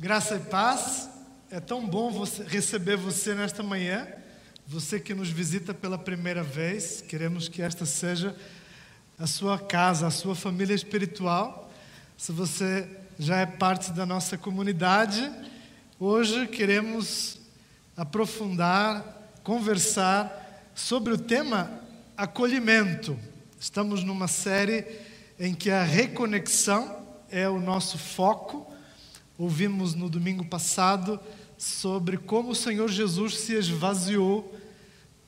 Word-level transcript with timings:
Graça 0.00 0.36
e 0.36 0.38
paz. 0.38 1.10
É 1.50 1.58
tão 1.58 1.84
bom 1.84 2.08
você, 2.08 2.44
receber 2.44 2.96
você 2.96 3.34
nesta 3.34 3.64
manhã. 3.64 4.06
Você 4.64 5.00
que 5.00 5.12
nos 5.12 5.28
visita 5.28 5.74
pela 5.74 5.98
primeira 5.98 6.40
vez, 6.40 7.00
queremos 7.00 7.48
que 7.48 7.60
esta 7.60 7.84
seja 7.84 8.36
a 9.18 9.26
sua 9.26 9.58
casa, 9.58 10.06
a 10.06 10.10
sua 10.12 10.36
família 10.36 10.72
espiritual. 10.72 11.68
Se 12.16 12.30
você 12.30 12.88
já 13.18 13.38
é 13.38 13.46
parte 13.46 13.90
da 13.90 14.06
nossa 14.06 14.38
comunidade, 14.38 15.32
hoje 15.98 16.46
queremos 16.46 17.40
aprofundar, 17.96 19.02
conversar 19.42 20.70
sobre 20.76 21.12
o 21.12 21.18
tema 21.18 21.82
acolhimento. 22.16 23.18
Estamos 23.58 24.04
numa 24.04 24.28
série 24.28 24.86
em 25.40 25.52
que 25.52 25.72
a 25.72 25.82
reconexão 25.82 27.04
é 27.28 27.48
o 27.48 27.58
nosso 27.58 27.98
foco 27.98 28.77
Ouvimos 29.38 29.94
no 29.94 30.10
domingo 30.10 30.44
passado 30.44 31.20
sobre 31.56 32.16
como 32.16 32.50
o 32.50 32.56
Senhor 32.56 32.88
Jesus 32.88 33.38
se 33.38 33.54
esvaziou 33.54 34.52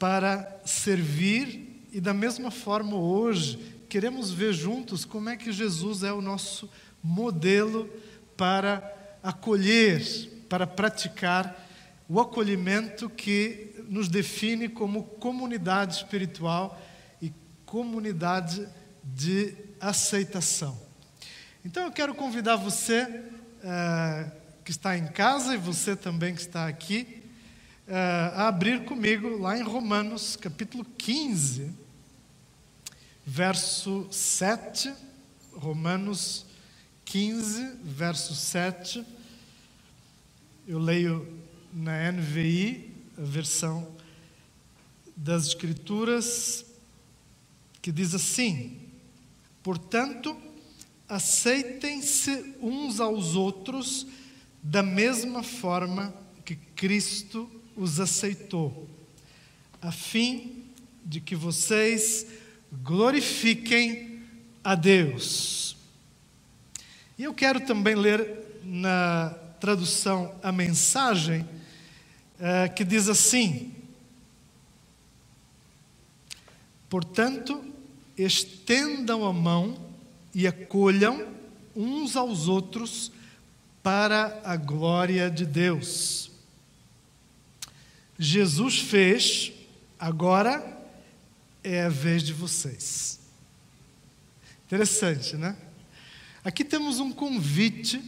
para 0.01 0.61
servir 0.65 1.87
e, 1.93 2.01
da 2.01 2.13
mesma 2.13 2.51
forma, 2.51 2.97
hoje, 2.97 3.57
queremos 3.89 4.33
ver 4.33 4.53
juntos 4.53 5.05
como 5.05 5.29
é 5.29 5.37
que 5.37 5.53
Jesus 5.53 6.03
é 6.03 6.13
o 6.13 6.21
nosso 6.21 6.69
modelo 7.01 7.89
para 8.37 8.83
acolher, 9.23 10.05
para 10.49 10.67
praticar 10.67 11.69
o 12.09 12.19
acolhimento 12.19 13.09
que 13.09 13.77
nos 13.89 14.09
define 14.09 14.69
como 14.69 15.05
comunidade 15.05 15.95
espiritual 15.95 16.83
e 17.23 17.33
comunidade 17.65 18.67
de 19.05 19.55
aceitação. 19.81 20.77
Então 21.65 21.85
eu 21.85 21.93
quero 21.93 22.13
convidar 22.13 22.57
você 22.57 23.07
uh, 23.61 24.31
que 24.65 24.71
está 24.71 24.97
em 24.97 25.07
casa 25.07 25.55
e 25.55 25.59
você 25.59 25.97
também 25.97 26.35
que 26.35 26.41
está 26.41 26.67
aqui, 26.67 27.23
uh, 27.89 27.93
a 28.35 28.49
abrir 28.49 28.85
comigo 28.85 29.39
lá 29.39 29.59
em 29.59 29.63
Romanos, 29.63 30.37
capítulo 30.37 30.85
15, 30.97 31.71
verso 33.25 34.07
7. 34.11 34.93
Romanos 35.53 36.47
15, 37.05 37.77
verso 37.83 38.35
7. 38.35 39.05
Eu 40.67 40.79
leio 40.79 41.41
na 41.73 42.11
NVI, 42.13 42.95
a 43.19 43.23
versão 43.23 43.87
das 45.17 45.49
Escrituras, 45.49 46.65
que 47.83 47.93
diz 47.93 48.15
assim: 48.15 48.79
Portanto, 49.63 50.37
aceitem-se 51.11 52.55
uns 52.63 53.01
aos 53.01 53.35
outros 53.35 54.07
da 54.63 54.81
mesma 54.81 55.43
forma 55.43 56.15
que 56.45 56.55
Cristo 56.55 57.51
os 57.77 57.99
aceitou, 57.99 58.89
a 59.83 59.91
fim 59.91 60.63
de 61.05 61.21
que 61.21 61.35
vocês 61.35 62.27
glorifiquem 62.85 64.21
a 64.63 64.77
Deus. 64.77 65.77
E 67.19 67.25
eu 67.25 67.35
quero 67.35 67.61
também 67.61 67.97
ler 67.97 68.63
na 68.63 69.31
tradução 69.59 70.35
a 70.43 70.53
mensagem 70.53 71.47
eh, 72.39 72.69
que 72.69 72.85
diz 72.85 73.09
assim: 73.09 73.75
Portanto, 76.89 77.65
estendam 78.17 79.25
a 79.25 79.33
mão 79.33 79.90
e 80.35 80.47
acolham 80.47 81.27
uns 81.75 82.17
aos 82.17 82.49
outros 82.49 83.11
para 83.83 84.41
a 84.45 84.57
glória 84.57 85.31
de 85.31 85.47
Deus. 85.47 86.31
Jesus 88.19 88.79
fez, 88.79 89.53
agora 89.99 90.79
é 91.65 91.83
a 91.83 91.89
vez 91.89 92.23
de 92.23 92.33
vocês. 92.33 93.19
Interessante, 94.67 95.37
né? 95.37 95.57
Aqui 96.45 96.65
temos 96.65 97.01
um 97.01 97.11
convite 97.11 98.03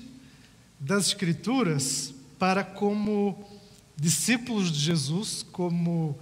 das 0.78 1.08
Escrituras 1.08 2.14
para, 2.38 2.62
como 2.64 3.48
discípulos 3.96 4.70
de 4.70 4.78
Jesus, 4.78 5.44
como 5.50 6.18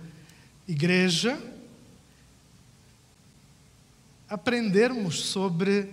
igreja, 0.68 1.40
aprendermos 4.30 5.24
sobre 5.24 5.88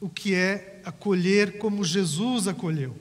o 0.00 0.08
que 0.08 0.34
é 0.34 0.80
acolher 0.82 1.58
como 1.58 1.84
Jesus 1.84 2.48
acolheu. 2.48 2.96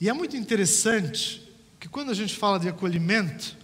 E 0.00 0.08
é 0.08 0.12
muito 0.12 0.36
interessante 0.36 1.42
que 1.80 1.88
quando 1.88 2.12
a 2.12 2.14
gente 2.14 2.34
fala 2.34 2.60
de 2.60 2.68
acolhimento, 2.68 3.56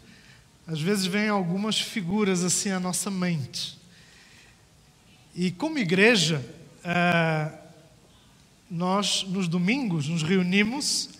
às 0.66 0.80
vezes 0.80 1.06
vem 1.06 1.28
algumas 1.28 1.80
figuras 1.80 2.42
assim 2.42 2.70
à 2.70 2.80
nossa 2.80 3.10
mente. 3.10 3.78
E 5.36 5.52
como 5.52 5.78
igreja, 5.78 6.44
eh, 6.82 7.52
nós 8.68 9.22
nos 9.24 9.46
domingos 9.46 10.08
nos 10.08 10.22
reunimos 10.22 11.10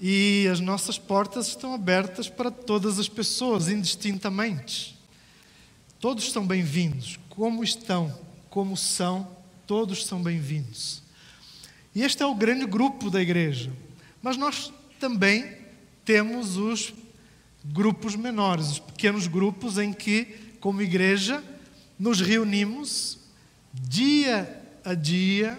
e 0.00 0.46
as 0.50 0.60
nossas 0.60 0.98
portas 0.98 1.48
estão 1.48 1.74
abertas 1.74 2.28
para 2.28 2.50
todas 2.50 2.98
as 2.98 3.08
pessoas, 3.08 3.68
indistintamente. 3.68 4.98
Todos 5.98 6.24
estão 6.24 6.46
bem-vindos, 6.46 7.18
como 7.40 7.64
estão, 7.64 8.14
como 8.50 8.76
são, 8.76 9.26
todos 9.66 10.04
são 10.04 10.22
bem-vindos. 10.22 11.02
E 11.94 12.02
este 12.02 12.22
é 12.22 12.26
o 12.26 12.34
grande 12.34 12.66
grupo 12.66 13.08
da 13.08 13.18
igreja. 13.18 13.72
Mas 14.20 14.36
nós 14.36 14.70
também 14.98 15.50
temos 16.04 16.58
os 16.58 16.92
grupos 17.64 18.14
menores, 18.14 18.72
os 18.72 18.78
pequenos 18.78 19.26
grupos 19.26 19.78
em 19.78 19.90
que, 19.90 20.26
como 20.60 20.82
igreja, 20.82 21.42
nos 21.98 22.20
reunimos 22.20 23.16
dia 23.72 24.62
a 24.84 24.92
dia, 24.92 25.58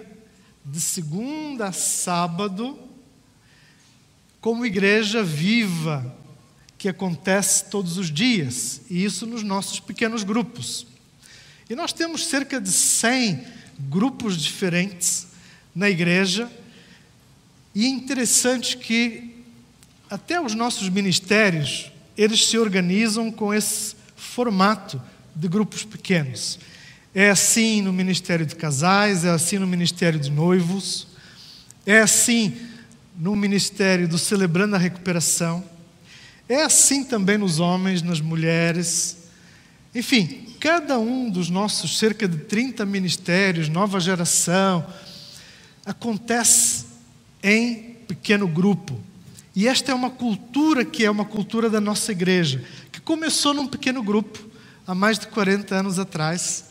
de 0.63 0.79
segunda 0.79 1.69
a 1.69 1.71
sábado, 1.71 2.77
como 4.39 4.67
igreja 4.67 5.23
viva, 5.23 6.15
que 6.77 6.87
acontece 6.87 7.71
todos 7.71 7.97
os 7.97 8.11
dias, 8.11 8.81
e 8.87 9.03
isso 9.03 9.25
nos 9.25 9.41
nossos 9.41 9.79
pequenos 9.79 10.21
grupos. 10.21 10.90
E 11.71 11.75
nós 11.75 11.93
temos 11.93 12.25
cerca 12.25 12.59
de 12.59 12.69
100 12.69 13.45
grupos 13.89 14.35
diferentes 14.35 15.27
na 15.73 15.89
igreja. 15.89 16.51
E 17.73 17.85
é 17.85 17.87
interessante 17.87 18.75
que 18.75 19.41
até 20.09 20.41
os 20.41 20.53
nossos 20.53 20.89
ministérios, 20.89 21.89
eles 22.17 22.45
se 22.45 22.57
organizam 22.57 23.31
com 23.31 23.53
esse 23.53 23.95
formato 24.17 25.01
de 25.33 25.47
grupos 25.47 25.85
pequenos. 25.85 26.59
É 27.15 27.29
assim 27.29 27.81
no 27.81 27.93
ministério 27.93 28.45
de 28.45 28.57
casais, 28.57 29.23
é 29.23 29.29
assim 29.29 29.57
no 29.57 29.65
ministério 29.65 30.19
de 30.19 30.29
noivos, 30.29 31.07
é 31.85 31.99
assim 31.99 32.53
no 33.17 33.33
ministério 33.33 34.09
do 34.09 34.17
Celebrando 34.17 34.75
a 34.75 34.77
Recuperação, 34.77 35.63
é 36.49 36.63
assim 36.63 37.05
também 37.05 37.37
nos 37.37 37.59
homens, 37.61 38.01
nas 38.01 38.19
mulheres. 38.19 39.19
Enfim, 39.95 40.50
cada 40.61 40.99
um 40.99 41.27
dos 41.27 41.49
nossos 41.49 41.97
cerca 41.97 42.27
de 42.27 42.37
30 42.37 42.85
ministérios, 42.85 43.67
nova 43.67 43.99
geração, 43.99 44.85
acontece 45.83 46.85
em 47.41 47.95
pequeno 48.07 48.47
grupo. 48.47 49.01
E 49.55 49.67
esta 49.67 49.91
é 49.91 49.95
uma 49.95 50.11
cultura 50.11 50.85
que 50.85 51.03
é 51.03 51.09
uma 51.09 51.25
cultura 51.25 51.67
da 51.67 51.81
nossa 51.81 52.11
igreja, 52.11 52.63
que 52.91 53.01
começou 53.01 53.55
num 53.55 53.65
pequeno 53.65 54.03
grupo, 54.03 54.37
há 54.85 54.93
mais 54.93 55.17
de 55.17 55.25
40 55.29 55.73
anos 55.73 55.97
atrás, 55.97 56.65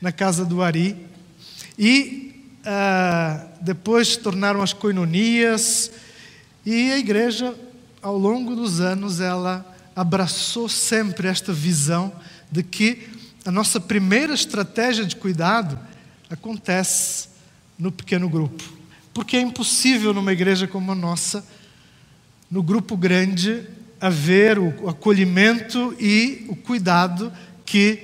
na 0.00 0.12
casa 0.12 0.44
do 0.44 0.62
Ari. 0.62 0.96
E 1.76 2.32
uh, 2.60 3.48
depois 3.60 4.06
se 4.06 4.18
tornaram 4.20 4.62
as 4.62 4.72
coinonias, 4.72 5.90
e 6.64 6.92
a 6.92 6.98
igreja, 6.98 7.56
ao 8.00 8.16
longo 8.16 8.54
dos 8.54 8.80
anos, 8.80 9.18
ela 9.18 9.66
abraçou 9.96 10.68
sempre 10.68 11.26
esta 11.26 11.52
visão 11.52 12.12
de 12.52 12.62
que 12.62 13.15
a 13.46 13.50
nossa 13.52 13.78
primeira 13.78 14.34
estratégia 14.34 15.04
de 15.04 15.14
cuidado 15.14 15.78
acontece 16.28 17.28
no 17.78 17.92
pequeno 17.92 18.28
grupo. 18.28 18.64
Porque 19.14 19.36
é 19.36 19.40
impossível 19.40 20.12
numa 20.12 20.32
igreja 20.32 20.66
como 20.66 20.90
a 20.90 20.96
nossa, 20.96 21.46
no 22.50 22.60
grupo 22.60 22.96
grande, 22.96 23.62
haver 24.00 24.58
o 24.58 24.88
acolhimento 24.88 25.94
e 26.00 26.44
o 26.48 26.56
cuidado 26.56 27.32
que, 27.64 28.02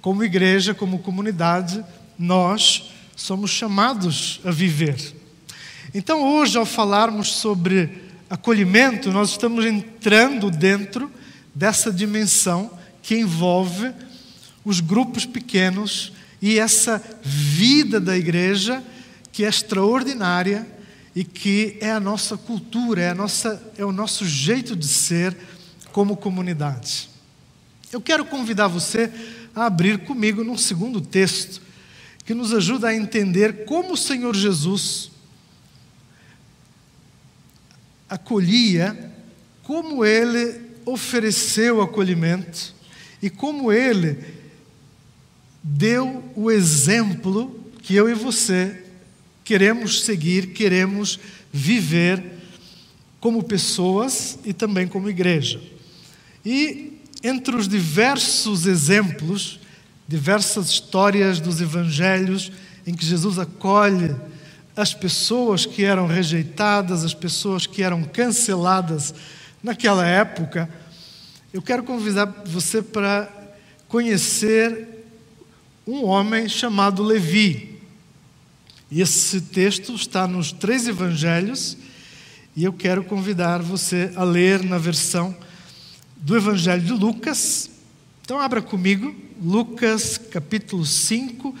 como 0.00 0.24
igreja, 0.24 0.72
como 0.72 1.00
comunidade, 1.00 1.84
nós 2.18 2.90
somos 3.14 3.50
chamados 3.50 4.40
a 4.42 4.50
viver. 4.50 4.96
Então, 5.92 6.22
hoje, 6.22 6.56
ao 6.56 6.64
falarmos 6.64 7.34
sobre 7.34 7.90
acolhimento, 8.30 9.12
nós 9.12 9.30
estamos 9.30 9.66
entrando 9.66 10.50
dentro 10.50 11.10
dessa 11.54 11.92
dimensão 11.92 12.70
que 13.02 13.16
envolve 13.16 13.92
os 14.64 14.80
grupos 14.80 15.24
pequenos 15.24 16.12
e 16.40 16.58
essa 16.58 17.02
vida 17.22 18.00
da 18.00 18.16
igreja 18.16 18.82
que 19.32 19.44
é 19.44 19.48
extraordinária 19.48 20.66
e 21.14 21.24
que 21.24 21.76
é 21.80 21.90
a 21.90 22.00
nossa 22.00 22.36
cultura, 22.36 23.02
é, 23.02 23.10
a 23.10 23.14
nossa, 23.14 23.72
é 23.76 23.84
o 23.84 23.92
nosso 23.92 24.24
jeito 24.24 24.76
de 24.76 24.86
ser 24.86 25.36
como 25.92 26.16
comunidade. 26.16 27.08
Eu 27.92 28.00
quero 28.00 28.24
convidar 28.24 28.68
você 28.68 29.10
a 29.54 29.66
abrir 29.66 29.98
comigo 30.04 30.44
num 30.44 30.56
segundo 30.56 31.00
texto 31.00 31.60
que 32.24 32.34
nos 32.34 32.52
ajuda 32.52 32.88
a 32.88 32.94
entender 32.94 33.64
como 33.64 33.94
o 33.94 33.96
Senhor 33.96 34.36
Jesus 34.36 35.10
acolhia, 38.08 39.12
como 39.62 40.04
ele 40.04 40.60
ofereceu 40.84 41.82
acolhimento 41.82 42.74
e 43.22 43.28
como 43.28 43.72
ele 43.72 44.37
deu 45.70 46.24
o 46.34 46.50
exemplo 46.50 47.54
que 47.82 47.94
eu 47.94 48.08
e 48.08 48.14
você 48.14 48.84
queremos 49.44 50.04
seguir, 50.04 50.48
queremos 50.48 51.18
viver 51.52 52.22
como 53.20 53.42
pessoas 53.42 54.38
e 54.44 54.52
também 54.52 54.86
como 54.86 55.08
igreja. 55.08 55.60
E 56.44 57.00
entre 57.22 57.56
os 57.56 57.68
diversos 57.68 58.66
exemplos, 58.66 59.60
diversas 60.06 60.68
histórias 60.68 61.40
dos 61.40 61.60
evangelhos 61.60 62.52
em 62.86 62.94
que 62.94 63.04
Jesus 63.04 63.38
acolhe 63.38 64.14
as 64.76 64.94
pessoas 64.94 65.66
que 65.66 65.84
eram 65.84 66.06
rejeitadas, 66.06 67.04
as 67.04 67.14
pessoas 67.14 67.66
que 67.66 67.82
eram 67.82 68.04
canceladas 68.04 69.14
naquela 69.62 70.06
época, 70.06 70.68
eu 71.52 71.60
quero 71.60 71.82
convidar 71.82 72.26
você 72.46 72.80
para 72.80 73.28
conhecer 73.88 74.97
um 75.88 76.04
homem 76.04 76.46
chamado 76.50 77.02
Levi. 77.02 77.80
E 78.90 79.00
esse 79.00 79.40
texto 79.40 79.94
está 79.94 80.26
nos 80.28 80.52
três 80.52 80.86
evangelhos 80.86 81.78
e 82.54 82.62
eu 82.62 82.74
quero 82.74 83.02
convidar 83.02 83.62
você 83.62 84.12
a 84.14 84.22
ler 84.22 84.62
na 84.62 84.76
versão 84.76 85.34
do 86.14 86.36
Evangelho 86.36 86.82
de 86.82 86.92
Lucas. 86.92 87.70
Então, 88.20 88.38
abra 88.38 88.60
comigo, 88.60 89.14
Lucas 89.42 90.18
capítulo 90.18 90.84
5, 90.84 91.54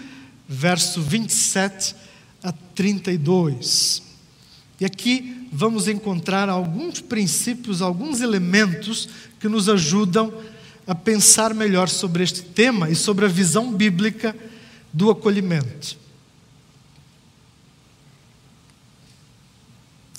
verso 0.46 1.00
27 1.00 1.96
a 2.42 2.52
32. 2.52 4.02
E 4.78 4.84
aqui 4.84 5.48
vamos 5.50 5.88
encontrar 5.88 6.50
alguns 6.50 7.00
princípios, 7.00 7.80
alguns 7.80 8.20
elementos 8.20 9.08
que 9.40 9.48
nos 9.48 9.70
ajudam 9.70 10.26
a 10.28 10.57
pensar 10.94 11.52
melhor 11.52 11.88
sobre 11.88 12.22
este 12.22 12.42
tema 12.42 12.88
e 12.88 12.94
sobre 12.94 13.26
a 13.26 13.28
visão 13.28 13.72
bíblica 13.72 14.34
do 14.92 15.10
acolhimento. 15.10 15.96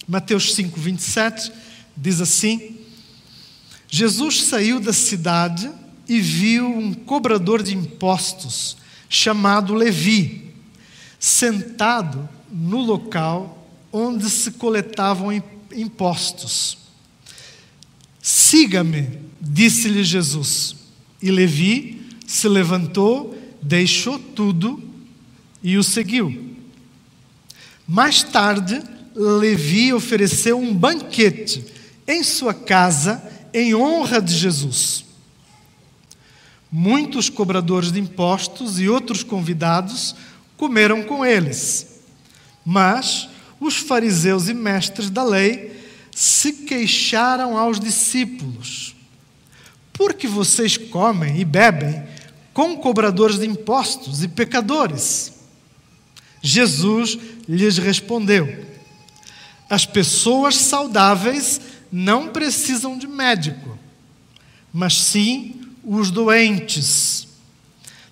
Mateus 0.08 0.54
5, 0.56 0.80
27 0.80 1.52
diz 1.96 2.22
assim: 2.22 2.78
Jesus 3.88 4.44
saiu 4.44 4.80
da 4.80 4.94
cidade 4.94 5.72
e 6.08 6.20
viu 6.20 6.68
um 6.68 6.94
cobrador 6.94 7.62
de 7.62 7.76
impostos 7.76 8.78
chamado 9.08 9.74
Levi, 9.74 10.54
sentado 11.20 12.28
no 12.52 12.82
local 12.82 13.68
onde 13.92 14.30
se 14.30 14.52
coletavam 14.52 15.32
impostos. 15.72 16.78
Siga-me, 18.22 19.08
disse-lhe 19.40 20.04
Jesus. 20.04 20.76
E 21.22 21.32
Levi 21.32 22.02
se 22.28 22.48
levantou, 22.48 23.38
deixou 23.62 24.20
tudo 24.20 24.82
e 25.64 25.78
o 25.78 25.84
seguiu. 25.84 26.56
Mais 27.88 28.24
tarde, 28.24 28.82
Levi 29.16 29.92
ofereceu 29.94 30.60
um 30.60 30.74
banquete 30.74 31.66
em 32.08 32.24
sua 32.24 32.54
casa 32.54 33.22
em 33.54 33.74
honra 33.74 34.22
de 34.22 34.34
Jesus. 34.34 35.06
Muitos 36.72 37.30
cobradores 37.30 37.92
de 37.92 38.00
impostos 38.00 38.80
e 38.80 38.88
outros 38.88 39.24
convidados 39.24 40.16
comeram 40.56 41.02
com 41.02 41.26
eles. 41.26 42.02
Mas 42.64 43.28
os 43.60 43.76
fariseus 43.78 44.48
e 44.48 44.54
mestres 44.54 45.10
da 45.10 45.24
lei 45.24 45.79
se 46.16 46.54
queixaram 46.54 47.58
aos 47.58 47.80
discípulos: 47.80 48.96
Por 49.94 50.14
que 50.14 50.28
vocês 50.28 50.78
comem 50.78 51.40
e 51.40 51.46
bebem 51.46 52.04
com 52.54 52.78
cobradores 52.78 53.40
de 53.40 53.48
impostos 53.48 54.24
e 54.24 54.28
pecadores? 54.28 55.34
Jesus 56.42 57.18
lhes 57.48 57.78
respondeu: 57.78 58.66
As 59.70 59.86
pessoas 59.86 60.56
saudáveis 60.56 61.60
não 61.92 62.30
precisam 62.30 62.98
de 62.98 63.08
médico, 63.08 63.78
mas 64.72 64.94
sim 64.96 65.60
os 65.84 66.12
doentes. 66.12 67.28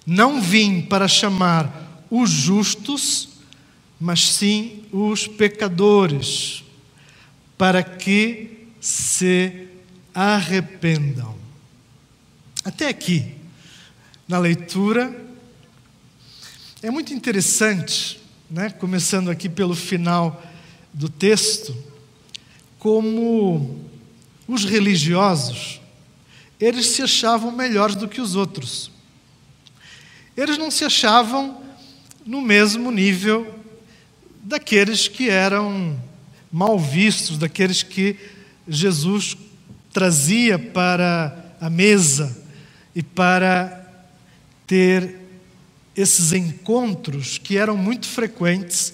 Não 0.05 0.41
vim 0.41 0.81
para 0.81 1.07
chamar 1.07 2.05
os 2.09 2.29
justos, 2.29 3.29
mas 3.99 4.27
sim 4.27 4.83
os 4.91 5.27
pecadores, 5.27 6.63
para 7.57 7.83
que 7.83 8.67
se 8.79 9.67
arrependam. 10.13 11.35
Até 12.63 12.87
aqui, 12.87 13.33
na 14.27 14.37
leitura, 14.37 15.25
é 16.81 16.91
muito 16.91 17.13
interessante, 17.13 18.19
né? 18.49 18.69
começando 18.69 19.31
aqui 19.31 19.49
pelo 19.49 19.75
final 19.75 20.43
do 20.93 21.09
texto 21.09 21.75
como 22.77 23.79
os 24.47 24.63
religiosos, 24.63 25.81
eles 26.59 26.87
se 26.87 27.01
achavam 27.01 27.51
melhores 27.51 27.95
do 27.95 28.07
que 28.07 28.21
os 28.21 28.35
outros. 28.35 28.91
Eles 30.35 30.57
não 30.57 30.71
se 30.71 30.85
achavam 30.85 31.61
no 32.25 32.41
mesmo 32.41 32.91
nível 32.91 33.55
daqueles 34.43 35.07
que 35.07 35.29
eram 35.29 35.99
mal 36.51 36.79
vistos, 36.79 37.37
daqueles 37.37 37.83
que 37.83 38.17
Jesus 38.67 39.37
trazia 39.91 40.57
para 40.59 41.55
a 41.59 41.69
mesa 41.69 42.37
e 42.95 43.01
para 43.01 43.85
ter 44.65 45.15
esses 45.95 46.31
encontros 46.31 47.37
que 47.37 47.57
eram 47.57 47.75
muito 47.75 48.07
frequentes 48.07 48.93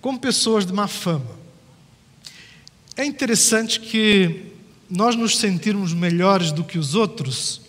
com 0.00 0.16
pessoas 0.16 0.66
de 0.66 0.72
má 0.72 0.86
fama. 0.86 1.30
É 2.96 3.04
interessante 3.04 3.80
que 3.80 4.52
nós 4.90 5.16
nos 5.16 5.38
sentirmos 5.38 5.94
melhores 5.94 6.52
do 6.52 6.62
que 6.62 6.78
os 6.78 6.94
outros 6.94 7.62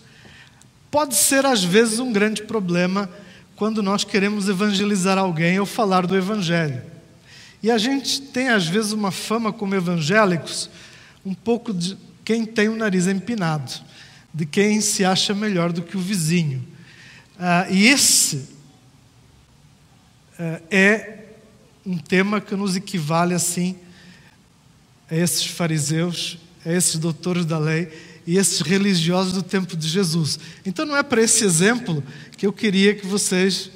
pode 0.92 1.16
ser 1.16 1.46
às 1.46 1.64
vezes 1.64 2.00
um 2.00 2.12
grande 2.12 2.44
problema 2.44 3.10
quando 3.56 3.82
nós 3.82 4.04
queremos 4.04 4.50
evangelizar 4.50 5.18
alguém 5.18 5.60
ou 5.60 5.66
falar 5.66 6.06
do 6.06 6.18
evangelho. 6.18 6.82
E 7.64 7.72
a 7.72 7.78
gente 7.78 8.22
tem 8.22 8.50
às 8.50 8.68
vezes 8.68 8.92
uma 8.92 9.10
fama 9.10 9.54
como 9.54 9.74
evangélicos 9.74 10.70
um 11.26 11.34
pouco 11.34 11.74
de 11.74 11.98
quem 12.26 12.46
tem 12.46 12.68
o 12.68 12.76
nariz 12.76 13.08
empinado, 13.08 13.72
de 14.34 14.46
quem 14.46 14.82
se 14.82 15.06
acha 15.06 15.34
melhor 15.34 15.72
do 15.72 15.82
que 15.82 15.96
o 15.96 16.02
vizinho. 16.02 16.62
Ah, 17.40 17.66
e 17.70 17.88
esse 17.88 18.50
ah, 20.38 20.62
é 20.70 21.20
um 21.86 21.98
tema 21.98 22.42
que 22.42 22.54
nos 22.54 22.76
equivale 22.76 23.34
assim 23.34 23.78
a 25.10 25.16
esses 25.16 25.46
fariseus, 25.46 26.38
a 26.66 26.72
esses 26.72 26.98
doutores 26.98 27.46
da 27.46 27.58
lei 27.58 27.88
e 28.28 28.38
esses 28.38 28.60
religiosos 28.60 29.32
do 29.32 29.42
tempo 29.42 29.78
de 29.78 29.88
Jesus. 29.88 30.38
Então 30.66 30.86
não 30.86 30.98
é 30.98 31.04
para 31.04 31.22
esse 31.22 31.46
exemplo 31.46 32.04
que 32.36 32.46
eu 32.46 32.52
queria 32.52 32.94
que 32.94 33.08
vocês 33.08 33.72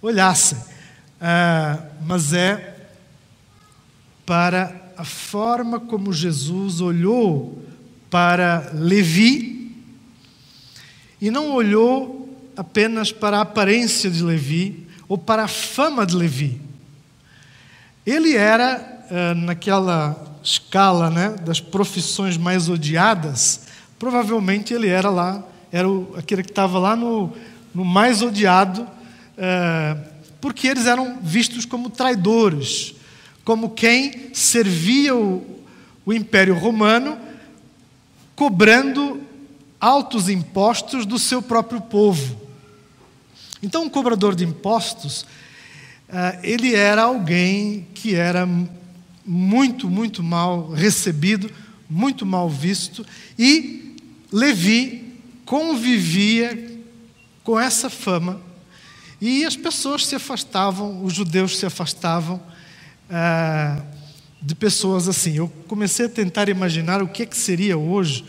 olhassem, 0.00 0.56
ah, 1.20 1.82
mas 2.00 2.32
é 2.32 2.75
para 4.26 4.92
a 4.96 5.04
forma 5.04 5.80
como 5.80 6.12
Jesus 6.12 6.80
olhou 6.80 7.62
para 8.10 8.70
Levi 8.74 9.72
e 11.20 11.30
não 11.30 11.52
olhou 11.52 12.26
apenas 12.56 13.12
para 13.12 13.38
a 13.38 13.42
aparência 13.42 14.10
de 14.10 14.22
Levi 14.22 14.86
ou 15.08 15.16
para 15.16 15.44
a 15.44 15.48
fama 15.48 16.04
de 16.04 16.16
Levi. 16.16 16.60
Ele 18.04 18.34
era, 18.34 19.06
ah, 19.10 19.34
naquela 19.34 20.16
escala 20.42 21.10
né, 21.10 21.36
das 21.44 21.60
profissões 21.60 22.36
mais 22.36 22.68
odiadas, 22.68 23.62
provavelmente 23.98 24.72
ele 24.72 24.88
era 24.88 25.10
lá, 25.10 25.42
era 25.72 25.88
aquele 26.16 26.42
que 26.42 26.50
estava 26.50 26.78
lá 26.78 26.94
no, 26.94 27.32
no 27.74 27.84
mais 27.84 28.22
odiado, 28.22 28.86
é, 29.36 29.96
porque 30.40 30.68
eles 30.68 30.86
eram 30.86 31.18
vistos 31.20 31.64
como 31.64 31.90
traidores, 31.90 32.94
como 33.46 33.70
quem 33.70 34.34
servia 34.34 35.14
o, 35.14 35.62
o 36.04 36.12
Império 36.12 36.58
Romano, 36.58 37.16
cobrando 38.34 39.22
altos 39.80 40.28
impostos 40.28 41.06
do 41.06 41.16
seu 41.16 41.40
próprio 41.40 41.80
povo. 41.80 42.40
Então, 43.62 43.84
um 43.84 43.88
cobrador 43.88 44.34
de 44.34 44.42
impostos, 44.42 45.24
é, 46.08 46.40
ele 46.42 46.74
era 46.74 47.04
alguém 47.04 47.86
que 47.94 48.16
era 48.16 48.48
muito, 49.24 49.88
muito 49.88 50.24
mal 50.24 50.72
recebido, 50.72 51.48
muito 51.88 52.26
mal 52.26 52.50
visto, 52.50 53.06
e 53.38 53.94
Levi 54.32 55.20
convivia 55.44 56.80
com 57.44 57.60
essa 57.60 57.88
fama, 57.88 58.40
e 59.20 59.44
as 59.44 59.54
pessoas 59.54 60.04
se 60.04 60.16
afastavam, 60.16 61.04
os 61.04 61.14
judeus 61.14 61.56
se 61.58 61.64
afastavam 61.64 62.42
ah, 63.10 63.80
de 64.40 64.54
pessoas 64.54 65.08
assim. 65.08 65.36
Eu 65.36 65.48
comecei 65.68 66.06
a 66.06 66.08
tentar 66.08 66.48
imaginar 66.48 67.02
o 67.02 67.08
que, 67.08 67.22
é 67.22 67.26
que 67.26 67.36
seria 67.36 67.76
hoje 67.76 68.24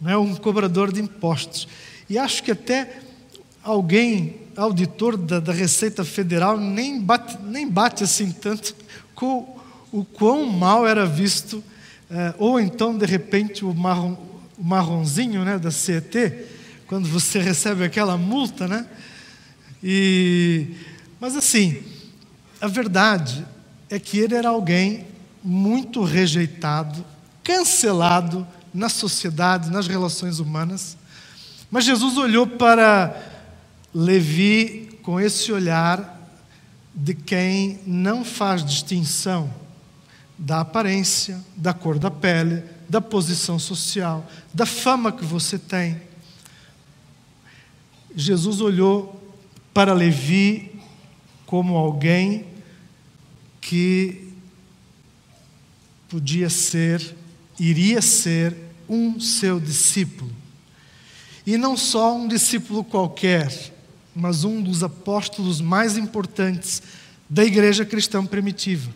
né, 0.00 0.16
um 0.16 0.34
cobrador 0.34 0.92
de 0.92 1.00
impostos, 1.00 1.68
e 2.10 2.18
acho 2.18 2.42
que 2.42 2.50
até 2.50 2.98
alguém, 3.62 4.40
auditor 4.56 5.16
da, 5.16 5.38
da 5.38 5.52
Receita 5.52 6.04
Federal, 6.04 6.58
nem 6.58 7.00
bate, 7.00 7.38
nem 7.44 7.68
bate 7.68 8.02
assim 8.02 8.32
tanto 8.32 8.74
com 9.14 9.56
o 9.92 10.04
quão 10.04 10.46
mal 10.46 10.86
era 10.86 11.06
visto, 11.06 11.62
eh, 12.10 12.34
ou 12.38 12.58
então, 12.58 12.96
de 12.96 13.06
repente, 13.06 13.64
o, 13.64 13.72
marrom, 13.72 14.16
o 14.58 14.64
marronzinho 14.64 15.44
né, 15.44 15.58
da 15.58 15.70
CET, 15.70 16.46
quando 16.86 17.08
você 17.08 17.38
recebe 17.38 17.84
aquela 17.84 18.16
multa, 18.16 18.66
né? 18.66 18.86
E, 19.82 20.74
mas 21.20 21.36
assim, 21.36 21.82
a 22.60 22.66
verdade 22.66 23.44
é 23.92 23.98
que 23.98 24.18
ele 24.18 24.34
era 24.34 24.48
alguém 24.48 25.06
muito 25.44 26.02
rejeitado, 26.02 27.04
cancelado 27.44 28.46
na 28.72 28.88
sociedade, 28.88 29.70
nas 29.70 29.86
relações 29.86 30.38
humanas. 30.38 30.96
Mas 31.70 31.84
Jesus 31.84 32.16
olhou 32.16 32.46
para 32.46 33.14
Levi 33.94 34.98
com 35.02 35.20
esse 35.20 35.52
olhar 35.52 36.18
de 36.94 37.12
quem 37.12 37.80
não 37.86 38.24
faz 38.24 38.64
distinção 38.64 39.52
da 40.38 40.60
aparência, 40.60 41.38
da 41.54 41.74
cor 41.74 41.98
da 41.98 42.10
pele, 42.10 42.64
da 42.88 43.02
posição 43.02 43.58
social, 43.58 44.26
da 44.54 44.64
fama 44.64 45.12
que 45.12 45.24
você 45.26 45.58
tem. 45.58 46.00
Jesus 48.16 48.62
olhou 48.62 49.22
para 49.74 49.92
Levi 49.92 50.80
como 51.44 51.76
alguém 51.76 52.51
que 53.62 54.28
podia 56.08 56.50
ser, 56.50 57.16
iria 57.58 58.02
ser 58.02 58.54
um 58.86 59.18
seu 59.18 59.58
discípulo. 59.58 60.30
E 61.46 61.56
não 61.56 61.76
só 61.76 62.14
um 62.14 62.28
discípulo 62.28 62.84
qualquer, 62.84 63.72
mas 64.14 64.44
um 64.44 64.60
dos 64.60 64.82
apóstolos 64.82 65.60
mais 65.60 65.96
importantes 65.96 66.82
da 67.30 67.42
igreja 67.44 67.86
cristã 67.86 68.26
primitiva. 68.26 68.90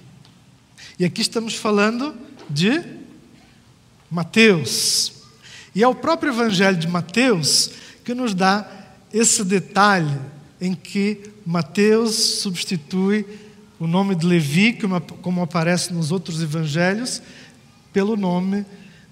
E 0.99 1.05
aqui 1.05 1.23
estamos 1.23 1.55
falando 1.55 2.15
de 2.51 2.83
Mateus. 4.11 5.13
E 5.75 5.83
é 5.83 5.89
o 5.89 5.95
próprio 5.95 6.33
Evangelho 6.33 6.77
de 6.77 6.89
Mateus 6.89 7.71
que 8.05 8.15
nos 8.15 8.35
dá 8.35 8.69
esse 9.13 9.43
detalhe 9.43 10.21
em 10.61 10.75
que 10.75 11.31
Mateus 11.45 12.15
substitui 12.41 13.46
o 13.79 13.87
nome 13.87 14.15
de 14.15 14.27
Levi, 14.27 14.79
como 15.23 15.43
aparece 15.43 15.93
nos 15.93 16.11
outros 16.11 16.43
evangelhos, 16.43 17.23
pelo 17.93 18.17
nome 18.17 18.65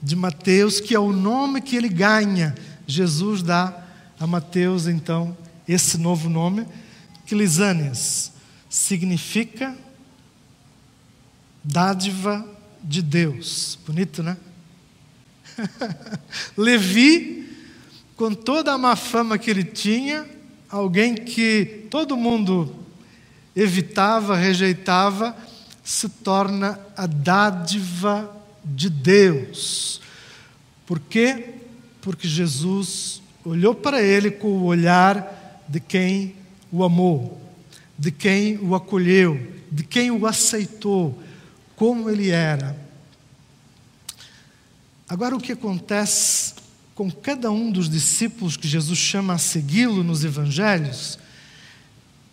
de 0.02 0.16
Mateus, 0.16 0.80
que 0.80 0.94
é 0.94 0.98
o 0.98 1.12
nome 1.12 1.60
que 1.60 1.76
ele 1.76 1.88
ganha. 1.88 2.54
Jesus 2.86 3.42
dá 3.42 3.84
a 4.18 4.26
Mateus, 4.26 4.86
então, 4.86 5.36
esse 5.66 5.98
novo 5.98 6.28
nome, 6.28 6.66
que 7.26 7.34
Lisânias 7.34 8.32
significa 8.68 9.76
dádiva 11.62 12.46
de 12.82 13.00
Deus. 13.00 13.78
Bonito, 13.86 14.22
né? 14.22 14.36
Levi, 16.56 17.48
com 18.16 18.34
toda 18.34 18.72
a 18.72 18.78
má 18.78 18.96
fama 18.96 19.38
que 19.38 19.50
ele 19.50 19.64
tinha, 19.64 20.26
alguém 20.68 21.14
que 21.14 21.86
todo 21.90 22.16
mundo 22.16 22.83
evitava, 23.54 24.36
rejeitava, 24.36 25.36
se 25.82 26.08
torna 26.08 26.78
a 26.96 27.06
dádiva 27.06 28.34
de 28.64 28.88
Deus. 28.88 30.00
Por 30.86 30.98
quê? 30.98 31.54
Porque 32.00 32.26
Jesus 32.26 33.22
olhou 33.44 33.74
para 33.74 34.02
ele 34.02 34.30
com 34.30 34.48
o 34.48 34.64
olhar 34.64 35.62
de 35.68 35.80
quem 35.80 36.34
o 36.72 36.82
amou, 36.82 37.40
de 37.98 38.10
quem 38.10 38.58
o 38.58 38.74
acolheu, 38.74 39.52
de 39.70 39.84
quem 39.84 40.10
o 40.10 40.26
aceitou, 40.26 41.22
como 41.76 42.08
ele 42.08 42.30
era. 42.30 42.76
Agora, 45.08 45.36
o 45.36 45.40
que 45.40 45.52
acontece 45.52 46.54
com 46.94 47.10
cada 47.10 47.50
um 47.50 47.70
dos 47.70 47.90
discípulos 47.90 48.56
que 48.56 48.68
Jesus 48.68 48.98
chama 48.98 49.34
a 49.34 49.38
segui-lo 49.38 50.02
nos 50.02 50.24
evangelhos 50.24 51.18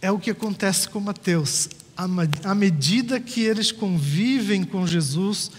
é 0.02 0.12
o 0.12 0.20
que 0.20 0.32
acontece 0.32 0.90
com 0.90 1.00
Mateus. 1.00 1.70
À 2.44 2.56
medida 2.56 3.20
que 3.20 3.42
eles 3.42 3.72
convivem 3.72 4.64
com 4.64 4.88
Jesus, 4.88 5.52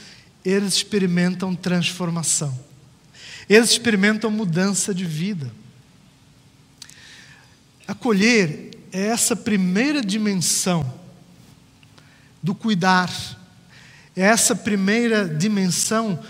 eles 0.45 0.75
experimentam 0.75 1.55
transformação, 1.55 2.59
eles 3.49 3.71
experimentam 3.71 4.31
mudança 4.31 4.93
de 4.93 5.05
vida. 5.05 5.53
Acolher 7.87 8.71
é 8.91 9.07
essa 9.07 9.37
primeira 9.37 10.03
dimensão 10.03 11.01
do 12.43 12.55
cuidar, 12.55 13.11
é 14.17 14.23
essa 14.23 14.57
primeira 14.57 15.29
dimensão 15.29 16.21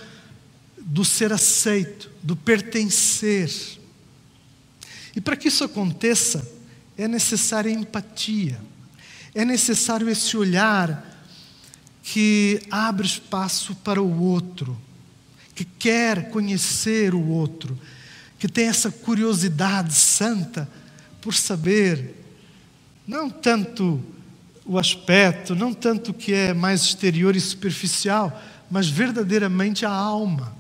do 0.78 1.04
ser 1.04 1.32
aceito, 1.32 2.10
do 2.22 2.36
pertencer. 2.36 3.50
E 5.16 5.20
para 5.20 5.36
que 5.36 5.48
isso 5.48 5.64
aconteça, 5.64 6.46
é 7.02 7.08
necessária 7.08 7.70
empatia, 7.70 8.60
é 9.34 9.44
necessário 9.44 10.08
esse 10.08 10.36
olhar 10.36 11.04
que 12.02 12.62
abre 12.70 13.06
espaço 13.06 13.74
para 13.76 14.00
o 14.00 14.22
outro, 14.22 14.78
que 15.54 15.64
quer 15.64 16.30
conhecer 16.30 17.14
o 17.14 17.28
outro, 17.28 17.78
que 18.38 18.48
tem 18.48 18.68
essa 18.68 18.90
curiosidade 18.90 19.94
santa 19.94 20.68
por 21.20 21.34
saber, 21.34 22.14
não 23.06 23.28
tanto 23.28 24.00
o 24.64 24.78
aspecto, 24.78 25.54
não 25.54 25.74
tanto 25.74 26.12
o 26.12 26.14
que 26.14 26.32
é 26.32 26.54
mais 26.54 26.82
exterior 26.82 27.34
e 27.34 27.40
superficial, 27.40 28.40
mas 28.70 28.88
verdadeiramente 28.88 29.84
a 29.84 29.90
alma. 29.90 30.56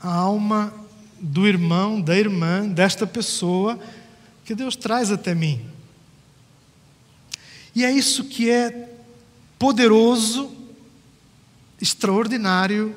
A 0.00 0.12
alma 0.12 0.85
do 1.18 1.46
irmão, 1.46 2.00
da 2.00 2.16
irmã, 2.16 2.68
desta 2.68 3.06
pessoa 3.06 3.78
que 4.44 4.54
Deus 4.54 4.76
traz 4.76 5.10
até 5.10 5.34
mim. 5.34 5.64
E 7.74 7.84
é 7.84 7.90
isso 7.90 8.24
que 8.24 8.50
é 8.50 8.90
poderoso, 9.58 10.50
extraordinário 11.80 12.96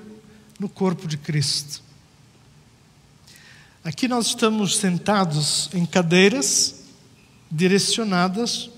no 0.60 0.70
corpo 0.70 1.08
de 1.08 1.18
Cristo. 1.18 1.82
Aqui 3.84 4.08
nós 4.08 4.28
estamos 4.28 4.78
sentados 4.78 5.70
em 5.74 5.86
cadeiras 5.86 6.84
direcionadas 7.50 8.70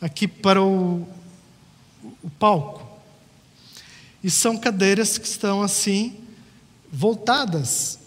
aqui 0.00 0.28
para 0.28 0.62
o, 0.62 1.08
o 2.22 2.30
palco. 2.38 2.86
E 4.22 4.30
são 4.30 4.58
cadeiras 4.58 5.16
que 5.16 5.26
estão 5.26 5.62
assim, 5.62 6.16
voltadas 6.92 7.98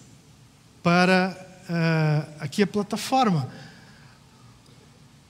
para 0.81 1.35
uh, 1.69 2.33
aqui 2.39 2.63
a 2.63 2.67
plataforma. 2.67 3.49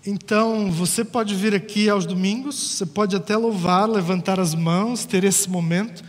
Então, 0.05 0.71
você 0.71 1.03
pode 1.03 1.35
vir 1.35 1.53
aqui 1.53 1.89
aos 1.89 2.05
domingos, 2.05 2.55
você 2.55 2.85
pode 2.85 3.15
até 3.15 3.35
louvar, 3.35 3.87
levantar 3.87 4.39
as 4.39 4.55
mãos, 4.55 5.05
ter 5.05 5.23
esse 5.23 5.49
momento, 5.49 6.03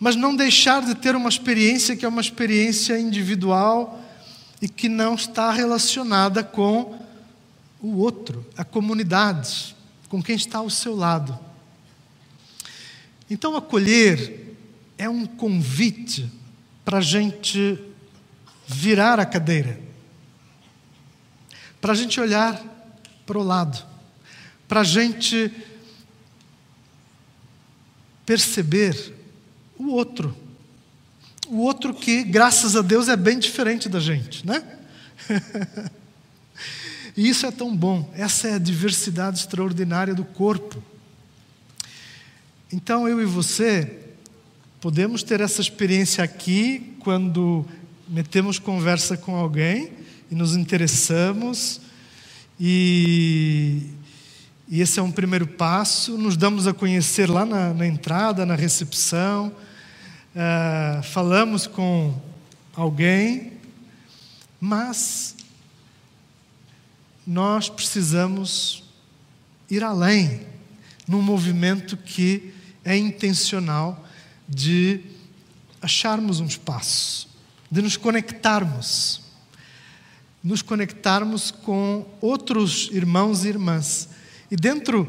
mas 0.00 0.16
não 0.16 0.34
deixar 0.34 0.82
de 0.82 0.94
ter 0.94 1.14
uma 1.14 1.28
experiência 1.28 1.94
que 1.94 2.04
é 2.04 2.08
uma 2.08 2.20
experiência 2.20 2.98
individual 2.98 4.00
e 4.62 4.68
que 4.68 4.88
não 4.88 5.14
está 5.14 5.52
relacionada 5.52 6.42
com 6.42 6.98
o 7.80 7.98
outro, 7.98 8.44
a 8.56 8.64
comunidade, 8.64 9.76
com 10.08 10.22
quem 10.22 10.34
está 10.34 10.58
ao 10.58 10.70
seu 10.70 10.96
lado. 10.96 11.38
Então, 13.30 13.54
acolher 13.56 14.56
é 14.96 15.08
um 15.08 15.26
convite 15.26 16.30
para 16.84 16.98
a 16.98 17.02
gente 17.02 17.78
virar 18.68 19.18
a 19.18 19.24
cadeira, 19.24 19.80
para 21.80 21.92
a 21.92 21.96
gente 21.96 22.20
olhar 22.20 22.62
para 23.26 23.38
o 23.38 23.42
lado, 23.42 23.82
para 24.68 24.80
a 24.80 24.84
gente 24.84 25.50
perceber 28.26 29.14
o 29.78 29.88
outro. 29.88 30.36
O 31.48 31.60
outro 31.62 31.94
que, 31.94 32.22
graças 32.24 32.76
a 32.76 32.82
Deus, 32.82 33.08
é 33.08 33.16
bem 33.16 33.38
diferente 33.38 33.88
da 33.88 33.98
gente, 33.98 34.46
né? 34.46 34.62
E 37.16 37.28
isso 37.28 37.46
é 37.46 37.50
tão 37.50 37.76
bom, 37.76 38.08
essa 38.14 38.46
é 38.46 38.54
a 38.54 38.58
diversidade 38.58 39.40
extraordinária 39.40 40.14
do 40.14 40.24
corpo. 40.24 40.80
Então 42.72 43.08
eu 43.08 43.20
e 43.20 43.24
você 43.24 43.98
podemos 44.80 45.24
ter 45.24 45.40
essa 45.40 45.60
experiência 45.60 46.22
aqui 46.22 46.94
quando 47.00 47.66
metemos 48.08 48.58
conversa 48.58 49.16
com 49.16 49.36
alguém 49.36 49.92
e 50.30 50.34
nos 50.34 50.56
interessamos 50.56 51.80
e, 52.58 53.82
e 54.68 54.80
esse 54.80 54.98
é 54.98 55.02
um 55.02 55.12
primeiro 55.12 55.46
passo. 55.46 56.16
Nos 56.16 56.36
damos 56.36 56.66
a 56.66 56.72
conhecer 56.72 57.28
lá 57.28 57.44
na, 57.44 57.72
na 57.74 57.86
entrada, 57.86 58.44
na 58.46 58.54
recepção, 58.54 59.52
uh, 60.34 61.02
falamos 61.02 61.66
com 61.66 62.14
alguém, 62.74 63.52
mas 64.60 65.36
nós 67.26 67.68
precisamos 67.68 68.82
ir 69.70 69.84
além 69.84 70.46
num 71.06 71.22
movimento 71.22 71.96
que 71.96 72.54
é 72.84 72.96
intencional 72.96 74.04
de 74.48 75.00
acharmos 75.80 76.40
um 76.40 76.46
espaço, 76.46 77.28
de 77.70 77.82
nos 77.82 77.96
conectarmos, 77.96 79.20
nos 80.42 80.62
conectarmos 80.62 81.50
com 81.50 82.06
outros 82.20 82.88
irmãos 82.92 83.44
e 83.44 83.48
irmãs. 83.48 84.08
E 84.50 84.56
dentro 84.56 85.06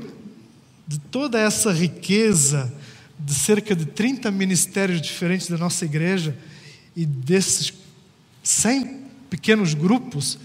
de 0.87 0.99
toda 0.99 1.39
essa 1.39 1.71
riqueza 1.71 2.73
de 3.17 3.33
cerca 3.33 3.75
de 3.75 3.85
30 3.85 4.31
ministérios 4.31 5.01
diferentes 5.01 5.47
da 5.49 5.57
nossa 5.57 5.85
igreja 5.85 6.37
e 6.95 7.05
desses 7.05 7.73
100 8.43 8.99
pequenos 9.29 9.73
grupos, 9.73 10.39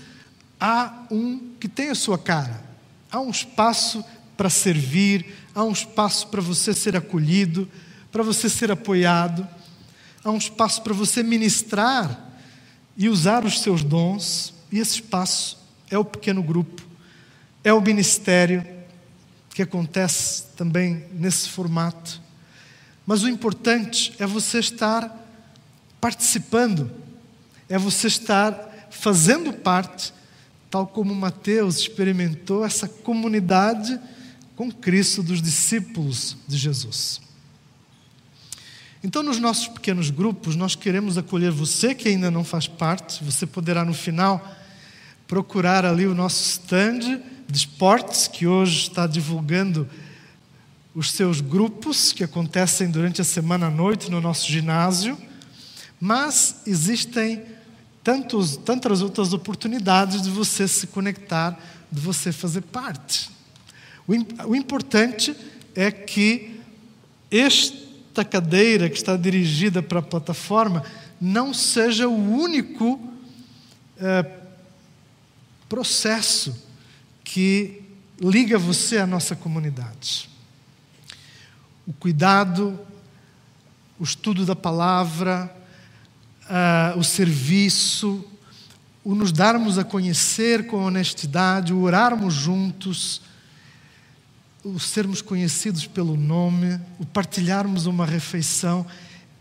há 0.60 1.06
um 1.10 1.54
que 1.58 1.68
tem 1.68 1.90
a 1.90 1.94
sua 1.94 2.18
cara. 2.18 2.62
Há 3.10 3.20
um 3.20 3.30
espaço 3.30 4.04
para 4.36 4.50
servir, 4.50 5.34
há 5.54 5.64
um 5.64 5.72
espaço 5.72 6.28
para 6.28 6.40
você 6.40 6.74
ser 6.74 6.96
acolhido, 6.96 7.68
para 8.10 8.22
você 8.22 8.48
ser 8.48 8.70
apoiado, 8.70 9.48
há 10.24 10.30
um 10.30 10.38
espaço 10.38 10.82
para 10.82 10.94
você 10.94 11.22
ministrar 11.22 12.32
e 12.96 13.08
usar 13.08 13.44
os 13.44 13.60
seus 13.60 13.82
dons, 13.82 14.54
e 14.72 14.78
esse 14.78 14.94
espaço 14.94 15.58
é 15.90 15.98
o 15.98 16.04
pequeno 16.04 16.42
grupo, 16.42 16.82
é 17.62 17.72
o 17.72 17.80
ministério 17.80 18.66
que 19.50 19.62
acontece 19.62 20.44
também 20.56 21.04
nesse 21.12 21.48
formato. 21.48 22.20
Mas 23.06 23.22
o 23.22 23.28
importante 23.28 24.14
é 24.18 24.26
você 24.26 24.58
estar 24.58 25.14
participando, 26.00 26.90
é 27.68 27.78
você 27.78 28.06
estar 28.06 28.88
fazendo 28.90 29.52
parte 29.52 30.12
tal 30.70 30.88
como 30.88 31.14
Mateus 31.14 31.78
experimentou 31.78 32.64
essa 32.64 32.88
comunidade 32.88 34.00
com 34.56 34.72
Cristo 34.72 35.22
dos 35.22 35.40
discípulos 35.40 36.36
de 36.48 36.56
Jesus. 36.56 37.20
Então, 39.04 39.22
nos 39.22 39.38
nossos 39.38 39.68
pequenos 39.68 40.08
grupos, 40.08 40.56
nós 40.56 40.74
queremos 40.74 41.18
acolher 41.18 41.50
você 41.50 41.94
que 41.94 42.08
ainda 42.08 42.30
não 42.30 42.42
faz 42.42 42.66
parte. 42.66 43.22
Você 43.22 43.46
poderá, 43.46 43.84
no 43.84 43.92
final, 43.92 44.42
procurar 45.28 45.84
ali 45.84 46.06
o 46.06 46.14
nosso 46.14 46.42
stand 46.42 47.20
de 47.46 47.58
esportes, 47.58 48.26
que 48.26 48.46
hoje 48.46 48.88
está 48.88 49.06
divulgando 49.06 49.86
os 50.94 51.10
seus 51.10 51.42
grupos 51.42 52.14
que 52.14 52.24
acontecem 52.24 52.90
durante 52.90 53.20
a 53.20 53.24
semana 53.24 53.66
à 53.66 53.70
noite 53.70 54.10
no 54.10 54.22
nosso 54.22 54.50
ginásio. 54.50 55.18
Mas 56.00 56.62
existem 56.66 57.42
tantos, 58.02 58.56
tantas 58.56 59.02
outras 59.02 59.34
oportunidades 59.34 60.22
de 60.22 60.30
você 60.30 60.66
se 60.66 60.86
conectar, 60.86 61.60
de 61.92 62.00
você 62.00 62.32
fazer 62.32 62.62
parte. 62.62 63.30
O, 64.08 64.14
o 64.48 64.56
importante 64.56 65.36
é 65.74 65.90
que 65.90 66.58
esta 68.14 68.24
cadeira 68.24 68.88
que 68.88 68.96
está 68.96 69.16
dirigida 69.16 69.82
para 69.82 69.98
a 69.98 70.02
plataforma 70.02 70.84
não 71.20 71.52
seja 71.52 72.06
o 72.06 72.14
único 72.14 73.12
é, 73.98 74.24
processo 75.68 76.54
que 77.24 77.82
liga 78.20 78.56
você 78.56 78.98
à 78.98 79.06
nossa 79.06 79.34
comunidade. 79.34 80.30
O 81.84 81.92
cuidado, 81.92 82.78
o 83.98 84.04
estudo 84.04 84.46
da 84.46 84.54
palavra, 84.54 85.52
uh, 86.44 86.96
o 86.96 87.02
serviço, 87.02 88.24
o 89.02 89.16
nos 89.16 89.32
darmos 89.32 89.76
a 89.76 89.82
conhecer 89.82 90.68
com 90.68 90.84
honestidade, 90.84 91.74
o 91.74 91.82
orarmos 91.82 92.32
juntos, 92.32 93.22
o 94.64 94.80
sermos 94.80 95.20
conhecidos 95.20 95.86
pelo 95.86 96.16
nome, 96.16 96.80
o 96.98 97.04
partilharmos 97.04 97.84
uma 97.84 98.06
refeição. 98.06 98.86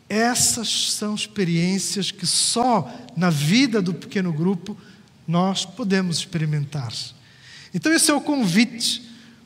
Essas 0.09 0.91
são 0.91 1.15
experiências 1.15 2.11
que 2.11 2.27
só 2.27 2.91
na 3.15 3.29
vida 3.29 3.81
do 3.81 3.93
pequeno 3.93 4.33
grupo 4.33 4.77
nós 5.25 5.63
podemos 5.63 6.17
experimentar. 6.17 6.91
Então, 7.73 7.93
esse 7.93 8.11
é 8.11 8.13
o 8.13 8.19
convite 8.19 9.01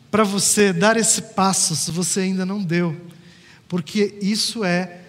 para 0.09 0.23
você 0.23 0.73
dar 0.73 0.97
esse 0.97 1.21
passo, 1.21 1.75
se 1.75 1.91
você 1.91 2.21
ainda 2.21 2.45
não 2.45 2.63
deu, 2.63 2.99
porque 3.69 4.17
isso 4.19 4.63
é 4.63 5.01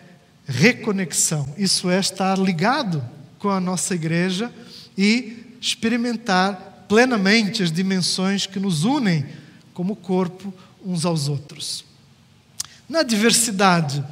reconexão. 0.47 1.49
Isso 1.57 1.89
é 1.89 1.99
estar 1.99 2.39
ligado 2.39 3.03
com 3.39 3.49
a 3.49 3.61
nossa 3.61 3.95
igreja 3.95 4.53
e 4.97 5.57
experimentar 5.61 6.85
plenamente 6.89 7.63
as 7.63 7.73
dimensões 7.73 8.47
que 8.47 8.59
nos 8.59 8.85
unem 8.85 9.27
como 9.79 9.95
corpo 9.95 10.53
uns 10.85 11.05
aos 11.05 11.29
outros. 11.29 11.85
Na 12.89 13.05
diversidade 13.05 14.05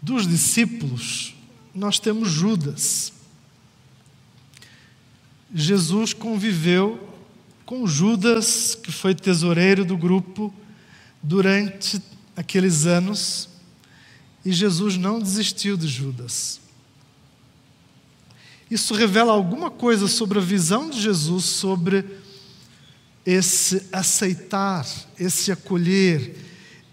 dos 0.00 0.24
discípulos, 0.24 1.34
nós 1.74 1.98
temos 1.98 2.30
Judas. 2.30 3.12
Jesus 5.52 6.12
conviveu 6.12 7.12
com 7.66 7.84
Judas, 7.88 8.76
que 8.76 8.92
foi 8.92 9.16
tesoureiro 9.16 9.84
do 9.84 9.96
grupo, 9.96 10.54
durante 11.20 12.00
aqueles 12.36 12.86
anos 12.86 13.48
e 14.44 14.52
Jesus 14.52 14.96
não 14.96 15.18
desistiu 15.18 15.76
de 15.76 15.88
Judas. 15.88 16.60
Isso 18.70 18.94
revela 18.94 19.32
alguma 19.32 19.72
coisa 19.72 20.06
sobre 20.06 20.38
a 20.38 20.42
visão 20.42 20.88
de 20.88 21.00
Jesus 21.00 21.46
sobre 21.46 22.22
esse 23.24 23.86
aceitar, 23.92 24.86
esse 25.18 25.50
acolher, 25.50 26.36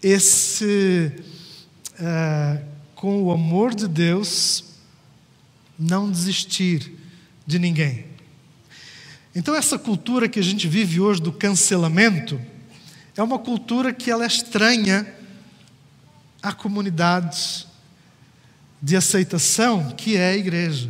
esse, 0.01 1.11
é, 1.99 2.63
com 2.95 3.23
o 3.23 3.31
amor 3.31 3.75
de 3.75 3.87
Deus, 3.87 4.63
não 5.77 6.09
desistir 6.09 6.97
de 7.45 7.59
ninguém. 7.59 8.05
Então, 9.35 9.55
essa 9.55 9.79
cultura 9.79 10.27
que 10.27 10.39
a 10.39 10.43
gente 10.43 10.67
vive 10.67 10.99
hoje 10.99 11.21
do 11.21 11.31
cancelamento 11.31 12.39
é 13.15 13.23
uma 13.23 13.39
cultura 13.39 13.93
que 13.93 14.09
ela 14.09 14.23
é 14.23 14.27
estranha 14.27 15.07
a 16.41 16.51
comunidade 16.51 17.67
de 18.81 18.95
aceitação 18.95 19.91
que 19.91 20.17
é 20.17 20.31
a 20.31 20.37
igreja. 20.37 20.89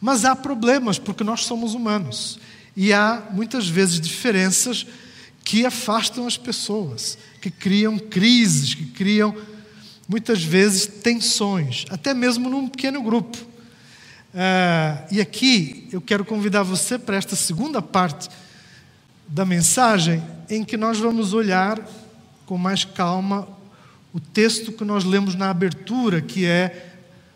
Mas 0.00 0.24
há 0.24 0.36
problemas, 0.36 0.98
porque 0.98 1.24
nós 1.24 1.44
somos 1.44 1.74
humanos. 1.74 2.38
E 2.80 2.92
há 2.92 3.24
muitas 3.32 3.66
vezes 3.66 4.00
diferenças 4.00 4.86
que 5.44 5.66
afastam 5.66 6.28
as 6.28 6.36
pessoas, 6.36 7.18
que 7.42 7.50
criam 7.50 7.98
crises, 7.98 8.72
que 8.72 8.86
criam 8.86 9.34
muitas 10.08 10.44
vezes 10.44 10.86
tensões, 10.86 11.86
até 11.90 12.14
mesmo 12.14 12.48
num 12.48 12.68
pequeno 12.68 13.02
grupo. 13.02 13.36
Uh, 13.36 15.08
e 15.10 15.20
aqui 15.20 15.88
eu 15.90 16.00
quero 16.00 16.24
convidar 16.24 16.62
você 16.62 16.96
para 16.96 17.16
esta 17.16 17.34
segunda 17.34 17.82
parte 17.82 18.28
da 19.26 19.44
mensagem, 19.44 20.22
em 20.48 20.64
que 20.64 20.76
nós 20.76 21.00
vamos 21.00 21.32
olhar 21.32 21.84
com 22.46 22.56
mais 22.56 22.84
calma 22.84 23.48
o 24.14 24.20
texto 24.20 24.70
que 24.70 24.84
nós 24.84 25.02
lemos 25.02 25.34
na 25.34 25.50
abertura, 25.50 26.20
que 26.20 26.46
é 26.46 26.92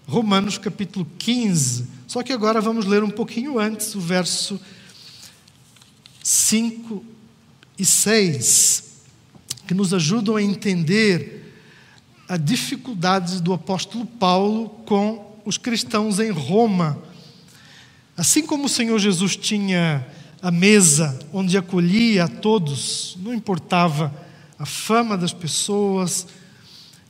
Romanos 0.06 0.56
capítulo 0.56 1.04
15. 1.18 1.88
Só 2.06 2.22
que 2.22 2.32
agora 2.32 2.60
vamos 2.60 2.86
ler 2.86 3.02
um 3.02 3.10
pouquinho 3.10 3.58
antes, 3.58 3.92
o 3.96 4.00
verso 4.00 4.60
5 6.52 7.02
e 7.78 7.84
6, 7.86 8.84
que 9.66 9.72
nos 9.72 9.94
ajudam 9.94 10.36
a 10.36 10.42
entender 10.42 11.50
a 12.28 12.36
dificuldade 12.36 13.40
do 13.40 13.54
apóstolo 13.54 14.04
Paulo 14.04 14.68
com 14.84 15.34
os 15.46 15.56
cristãos 15.56 16.20
em 16.20 16.30
Roma. 16.30 17.02
Assim 18.14 18.42
como 18.42 18.66
o 18.66 18.68
Senhor 18.68 18.98
Jesus 18.98 19.34
tinha 19.34 20.06
a 20.42 20.50
mesa 20.50 21.18
onde 21.32 21.56
acolhia 21.56 22.24
a 22.24 22.28
todos, 22.28 23.16
não 23.22 23.32
importava 23.32 24.14
a 24.58 24.66
fama 24.66 25.16
das 25.16 25.32
pessoas, 25.32 26.26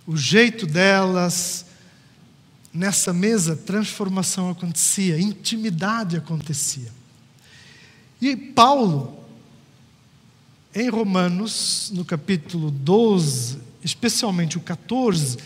o 0.06 0.16
jeito 0.16 0.68
delas. 0.68 1.66
Nessa 2.72 3.12
mesa, 3.12 3.56
transformação 3.56 4.50
acontecia, 4.50 5.20
intimidade 5.20 6.16
acontecia. 6.16 6.92
E 8.20 8.36
Paulo, 8.36 9.18
em 10.74 10.88
Romanos, 10.88 11.90
no 11.94 12.04
capítulo 12.04 12.70
12 12.70 13.72
especialmente 13.84 14.56
o 14.56 14.60
14, 14.60 15.38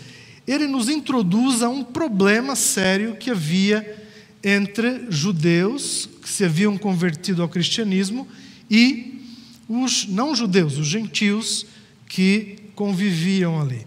ele 0.46 0.66
nos 0.66 0.88
introduz 0.88 1.62
a 1.62 1.68
um 1.68 1.82
problema 1.82 2.54
sério 2.54 3.16
que 3.16 3.30
havia 3.30 4.04
entre 4.44 5.06
judeus 5.10 6.08
que 6.22 6.28
se 6.28 6.44
haviam 6.44 6.76
convertido 6.78 7.42
ao 7.42 7.48
cristianismo 7.48 8.28
e 8.70 9.22
os 9.68 10.06
não-judeus, 10.06 10.76
os 10.76 10.86
gentios 10.86 11.66
que 12.08 12.58
conviviam 12.74 13.60
ali. 13.60 13.86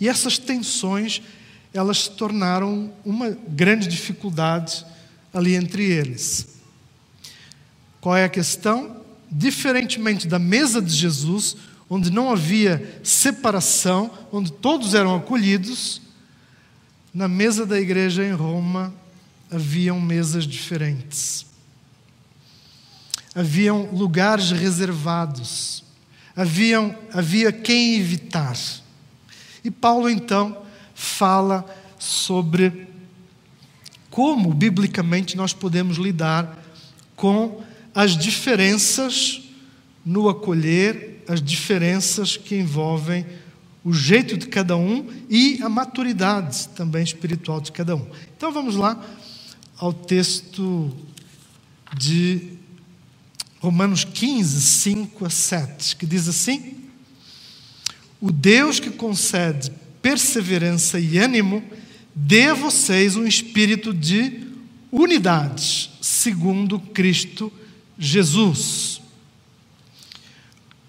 E 0.00 0.08
essas 0.08 0.36
tensões, 0.36 1.22
elas 1.72 2.04
se 2.04 2.10
tornaram 2.10 2.92
uma 3.04 3.30
grande 3.30 3.88
dificuldade 3.88 4.84
ali 5.32 5.54
entre 5.54 5.84
eles. 5.84 6.48
Qual 8.00 8.16
é 8.16 8.24
a 8.24 8.28
questão? 8.28 8.97
Diferentemente 9.30 10.26
da 10.26 10.38
mesa 10.38 10.80
de 10.80 10.94
Jesus, 10.94 11.56
onde 11.88 12.10
não 12.10 12.30
havia 12.30 13.00
separação, 13.02 14.10
onde 14.32 14.52
todos 14.52 14.94
eram 14.94 15.16
acolhidos, 15.16 16.00
na 17.12 17.26
mesa 17.26 17.64
da 17.64 17.80
igreja 17.80 18.24
em 18.24 18.32
Roma 18.32 18.92
haviam 19.50 20.00
mesas 20.00 20.44
diferentes. 20.46 21.46
Haviam 23.34 23.88
lugares 23.92 24.50
reservados. 24.50 25.84
Haviam, 26.36 26.94
havia 27.12 27.50
quem 27.50 27.96
evitar. 27.96 28.56
E 29.64 29.70
Paulo 29.70 30.08
então 30.08 30.62
fala 30.94 31.64
sobre 31.98 32.88
como 34.10 34.52
biblicamente 34.52 35.36
nós 35.36 35.52
podemos 35.52 35.96
lidar 35.96 36.58
com 37.14 37.62
as 37.98 38.16
diferenças 38.16 39.40
no 40.06 40.28
acolher, 40.28 41.24
as 41.26 41.42
diferenças 41.42 42.36
que 42.36 42.54
envolvem 42.54 43.26
o 43.82 43.92
jeito 43.92 44.36
de 44.36 44.46
cada 44.46 44.76
um 44.76 45.04
e 45.28 45.60
a 45.64 45.68
maturidade 45.68 46.68
também 46.76 47.02
espiritual 47.02 47.60
de 47.60 47.72
cada 47.72 47.96
um. 47.96 48.06
Então 48.36 48.52
vamos 48.52 48.76
lá 48.76 49.04
ao 49.76 49.92
texto 49.92 50.96
de 51.96 52.52
Romanos 53.58 54.04
15, 54.04 54.60
5 54.60 55.26
a 55.26 55.30
7, 55.30 55.96
que 55.96 56.06
diz 56.06 56.28
assim: 56.28 56.76
O 58.20 58.30
Deus 58.30 58.78
que 58.78 58.90
concede 58.90 59.72
perseverança 60.00 61.00
e 61.00 61.18
ânimo, 61.18 61.64
dê 62.14 62.44
a 62.44 62.54
vocês 62.54 63.16
um 63.16 63.26
espírito 63.26 63.92
de 63.92 64.46
unidade, 64.92 65.90
segundo 66.00 66.78
Cristo 66.78 67.52
Jesus, 67.98 69.00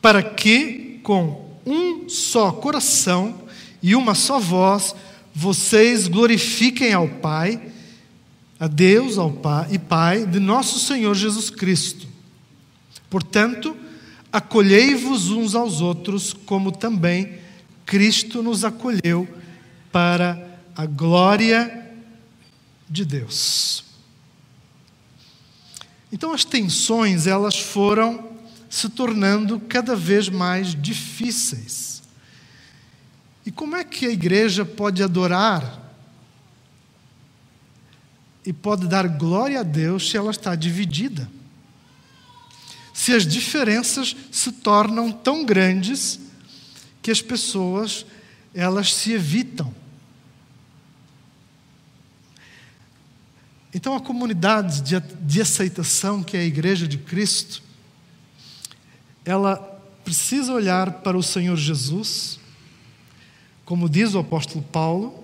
para 0.01 0.21
que, 0.21 0.99
com 1.03 1.49
um 1.65 2.07
só 2.07 2.51
coração 2.51 3.41
e 3.81 3.95
uma 3.95 4.13
só 4.13 4.39
voz, 4.39 4.95
vocês 5.33 6.07
glorifiquem 6.07 6.93
ao 6.93 7.07
Pai, 7.07 7.61
a 8.59 8.67
Deus 8.67 9.17
ao 9.17 9.31
Pai 9.31 9.69
e 9.71 9.79
Pai 9.79 10.25
de 10.25 10.39
nosso 10.39 10.79
Senhor 10.79 11.15
Jesus 11.15 11.49
Cristo. 11.49 12.07
Portanto, 13.09 13.75
acolhei-vos 14.31 15.31
uns 15.31 15.55
aos 15.55 15.81
outros, 15.81 16.33
como 16.33 16.71
também 16.71 17.39
Cristo 17.85 18.43
nos 18.43 18.63
acolheu 18.63 19.27
para 19.91 20.59
a 20.75 20.85
glória 20.85 21.89
de 22.87 23.03
Deus. 23.03 23.88
Então 26.11 26.31
as 26.31 26.43
tensões, 26.43 27.27
elas 27.27 27.59
foram 27.59 28.29
se 28.69 28.89
tornando 28.89 29.59
cada 29.59 29.95
vez 29.95 30.29
mais 30.29 30.75
difíceis. 30.75 32.01
E 33.45 33.51
como 33.51 33.75
é 33.75 33.83
que 33.83 34.05
a 34.05 34.11
igreja 34.11 34.63
pode 34.63 35.01
adorar 35.01 35.87
e 38.45 38.53
pode 38.53 38.87
dar 38.87 39.07
glória 39.07 39.59
a 39.59 39.63
Deus 39.63 40.09
se 40.09 40.17
ela 40.17 40.31
está 40.31 40.55
dividida? 40.55 41.29
Se 42.93 43.13
as 43.13 43.25
diferenças 43.25 44.15
se 44.31 44.51
tornam 44.51 45.11
tão 45.11 45.45
grandes 45.45 46.19
que 47.01 47.09
as 47.09 47.21
pessoas 47.21 48.05
elas 48.53 48.93
se 48.93 49.13
evitam. 49.13 49.73
Então, 53.73 53.95
a 53.95 54.01
comunidade 54.01 54.81
de, 54.81 54.99
de 54.99 55.41
aceitação, 55.41 56.23
que 56.23 56.35
é 56.35 56.39
a 56.39 56.45
Igreja 56.45 56.87
de 56.87 56.97
Cristo, 56.97 57.61
ela 59.23 59.57
precisa 60.03 60.51
olhar 60.53 60.91
para 60.91 61.15
o 61.15 61.21
Senhor 61.21 61.55
Jesus, 61.55 62.39
como 63.63 63.87
diz 63.87 64.15
o 64.15 64.19
apóstolo 64.19 64.63
Paulo, 64.63 65.23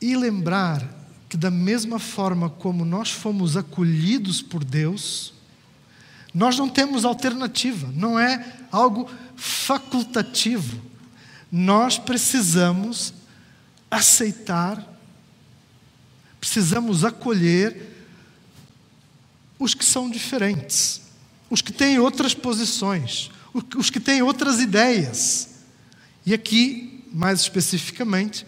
e 0.00 0.16
lembrar 0.16 0.84
que, 1.28 1.36
da 1.36 1.52
mesma 1.52 2.00
forma 2.00 2.50
como 2.50 2.84
nós 2.84 3.10
fomos 3.10 3.56
acolhidos 3.56 4.42
por 4.42 4.64
Deus, 4.64 5.32
nós 6.34 6.58
não 6.58 6.68
temos 6.68 7.04
alternativa, 7.04 7.88
não 7.94 8.18
é 8.18 8.56
algo 8.72 9.08
facultativo. 9.36 10.80
Nós 11.50 11.96
precisamos 11.96 13.14
aceitar 13.88 14.93
precisamos 16.44 17.06
acolher 17.06 17.74
os 19.58 19.72
que 19.72 19.82
são 19.84 20.10
diferentes, 20.10 21.00
os 21.48 21.62
que 21.62 21.72
têm 21.72 21.98
outras 21.98 22.34
posições, 22.34 23.30
os 23.74 23.88
que 23.88 23.98
têm 23.98 24.20
outras 24.20 24.60
ideias. 24.60 25.48
E 26.26 26.34
aqui, 26.34 27.02
mais 27.10 27.40
especificamente, 27.40 28.46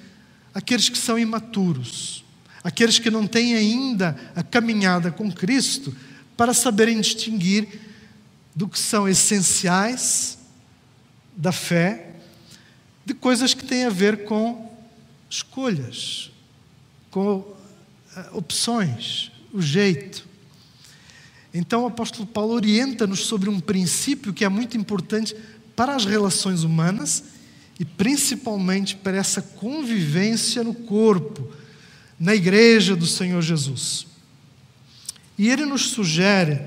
aqueles 0.52 0.90
que 0.90 0.98
são 0.98 1.18
imaturos, 1.18 2.22
aqueles 2.62 2.98
que 2.98 3.11
não 3.11 3.26
têm 3.26 3.54
ainda 3.54 4.14
a 4.37 4.42
caminhada 4.42 5.11
com 5.11 5.32
Cristo 5.32 5.96
para 6.37 6.52
saberem 6.52 7.00
distinguir 7.00 7.80
do 8.54 8.68
que 8.68 8.78
são 8.78 9.09
essenciais 9.09 10.37
da 11.35 11.50
fé, 11.50 12.14
de 13.06 13.14
coisas 13.14 13.54
que 13.54 13.64
têm 13.64 13.87
a 13.87 13.90
ver 13.90 14.26
com 14.26 14.70
escolhas, 15.30 16.30
com 17.11 17.55
opções, 18.33 19.31
o 19.52 19.61
jeito. 19.61 20.26
Então 21.52 21.85
o 21.85 21.87
apóstolo 21.87 22.26
Paulo 22.26 22.55
orienta-nos 22.55 23.20
sobre 23.20 23.48
um 23.48 23.61
princípio 23.61 24.33
que 24.33 24.44
é 24.44 24.48
muito 24.48 24.76
importante 24.76 25.35
para 25.74 25.94
as 25.94 26.05
relações 26.05 26.62
humanas 26.62 27.24
e 27.79 27.85
principalmente 27.85 28.96
para 28.96 29.16
essa 29.16 29.42
convivência 29.42 30.64
no 30.64 30.74
corpo, 30.74 31.50
na 32.18 32.35
igreja 32.35 32.96
do 32.96 33.07
Senhor 33.07 33.42
Jesus. 33.42 34.07
E 35.38 35.50
ele 35.50 35.66
nos 35.66 35.90
sugere 35.90 36.61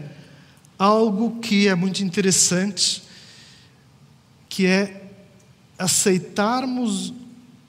algo 0.78 1.40
que 1.40 1.68
é 1.68 1.76
muito 1.76 2.04
interessante, 2.04 3.02
que 4.48 4.66
é 4.66 5.12
aceitarmos 5.78 7.14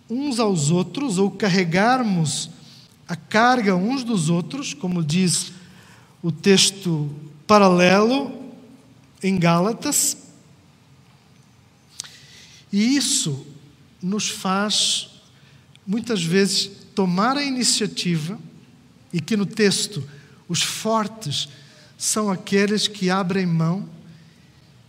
uns 0.08 0.38
aos 0.38 0.70
outros 0.70 1.18
ou 1.18 1.30
carregarmos 1.30 2.50
a 3.10 3.16
carga 3.16 3.74
uns 3.74 4.04
dos 4.04 4.30
outros, 4.30 4.72
como 4.72 5.02
diz 5.02 5.50
o 6.22 6.30
texto 6.30 7.10
paralelo 7.44 8.52
em 9.20 9.36
Gálatas. 9.36 10.16
E 12.72 12.94
isso 12.94 13.44
nos 14.00 14.28
faz, 14.28 15.08
muitas 15.84 16.22
vezes, 16.22 16.70
tomar 16.94 17.36
a 17.36 17.42
iniciativa, 17.42 18.38
e 19.12 19.20
que 19.20 19.36
no 19.36 19.44
texto 19.44 20.08
os 20.48 20.62
fortes 20.62 21.48
são 21.98 22.30
aqueles 22.30 22.86
que 22.86 23.10
abrem 23.10 23.44
mão 23.44 23.88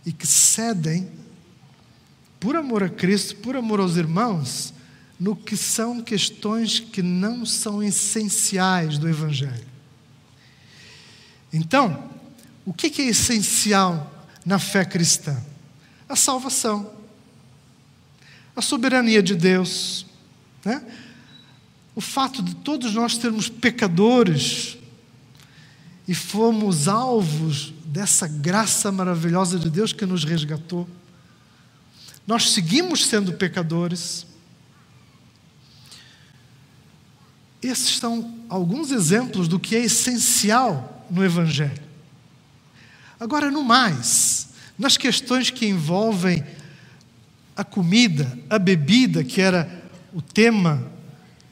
e 0.06 0.12
que 0.12 0.28
cedem, 0.28 1.10
por 2.38 2.54
amor 2.54 2.84
a 2.84 2.88
Cristo, 2.88 3.34
por 3.38 3.56
amor 3.56 3.80
aos 3.80 3.96
irmãos, 3.96 4.72
no 5.22 5.36
que 5.36 5.56
são 5.56 6.00
questões 6.00 6.80
que 6.80 7.00
não 7.00 7.46
são 7.46 7.80
essenciais 7.80 8.98
do 8.98 9.08
Evangelho. 9.08 9.64
Então, 11.52 12.10
o 12.66 12.72
que 12.72 13.00
é 13.00 13.06
essencial 13.06 14.26
na 14.44 14.58
fé 14.58 14.84
cristã? 14.84 15.40
A 16.08 16.16
salvação, 16.16 16.92
a 18.56 18.60
soberania 18.60 19.22
de 19.22 19.36
Deus, 19.36 20.06
né? 20.64 20.84
o 21.94 22.00
fato 22.00 22.42
de 22.42 22.56
todos 22.56 22.92
nós 22.92 23.14
sermos 23.14 23.48
pecadores 23.48 24.76
e 26.08 26.16
fomos 26.16 26.88
alvos 26.88 27.72
dessa 27.84 28.26
graça 28.26 28.90
maravilhosa 28.90 29.56
de 29.56 29.70
Deus 29.70 29.92
que 29.92 30.04
nos 30.04 30.24
resgatou. 30.24 30.88
Nós 32.26 32.50
seguimos 32.50 33.06
sendo 33.06 33.32
pecadores, 33.34 34.26
Esses 37.62 37.98
são 37.98 38.34
alguns 38.48 38.90
exemplos 38.90 39.46
do 39.46 39.58
que 39.58 39.76
é 39.76 39.84
essencial 39.84 41.06
no 41.10 41.24
Evangelho. 41.24 41.82
Agora, 43.20 43.50
no 43.50 43.62
mais, 43.62 44.48
nas 44.78 44.96
questões 44.96 45.50
que 45.50 45.66
envolvem 45.66 46.44
a 47.56 47.62
comida, 47.62 48.36
a 48.50 48.58
bebida, 48.58 49.22
que 49.22 49.40
era 49.40 49.82
o 50.12 50.20
tema 50.20 50.90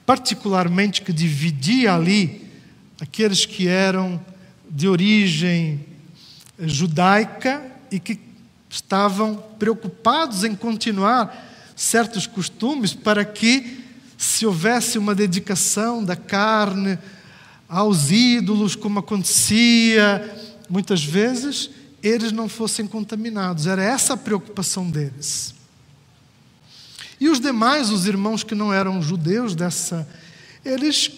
particularmente 0.05 1.03
que 1.03 1.13
dividia 1.13 1.95
ali 1.95 2.51
aqueles 3.01 3.47
que 3.47 3.69
eram 3.69 4.21
de 4.69 4.89
origem 4.89 5.87
judaica 6.59 7.65
e 7.91 8.01
que 8.01 8.19
estavam 8.69 9.37
preocupados 9.59 10.45
em 10.45 10.55
continuar 10.55 11.49
certos 11.75 12.27
costumes 12.27 12.93
para 12.93 13.25
que, 13.25 13.80
se 14.21 14.45
houvesse 14.45 14.99
uma 14.99 15.15
dedicação 15.15 16.05
da 16.05 16.15
carne 16.15 16.99
aos 17.67 18.11
ídolos, 18.11 18.77
como 18.77 18.99
acontecia 18.99 20.53
muitas 20.69 21.03
vezes, 21.03 21.71
eles 22.03 22.31
não 22.31 22.47
fossem 22.47 22.87
contaminados. 22.87 23.67
Era 23.67 23.83
essa 23.83 24.13
a 24.13 24.19
preocupação 24.19 24.91
deles. 24.91 25.55
E 27.19 27.31
os 27.31 27.41
demais, 27.41 27.89
os 27.89 28.05
irmãos 28.05 28.45
que 28.45 28.55
não 28.55 28.71
eram 28.71 29.01
judeus 29.01 29.55
dessa, 29.55 30.07
eles 30.63 31.11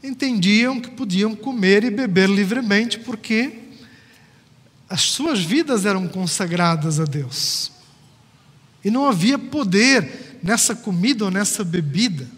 entendiam 0.00 0.80
que 0.80 0.92
podiam 0.92 1.34
comer 1.34 1.82
e 1.82 1.90
beber 1.90 2.28
livremente 2.28 3.00
porque 3.00 3.58
as 4.88 5.00
suas 5.00 5.40
vidas 5.40 5.84
eram 5.84 6.06
consagradas 6.06 7.00
a 7.00 7.04
Deus. 7.04 7.72
E 8.84 8.90
não 8.90 9.08
havia 9.08 9.36
poder 9.36 10.38
nessa 10.44 10.76
comida 10.76 11.24
ou 11.24 11.30
nessa 11.30 11.64
bebida. 11.64 12.35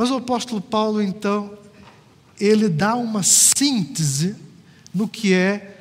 Mas 0.00 0.10
o 0.10 0.14
apóstolo 0.14 0.62
Paulo, 0.62 1.02
então, 1.02 1.58
ele 2.40 2.70
dá 2.70 2.94
uma 2.94 3.22
síntese 3.22 4.34
no 4.94 5.06
que 5.06 5.34
é 5.34 5.78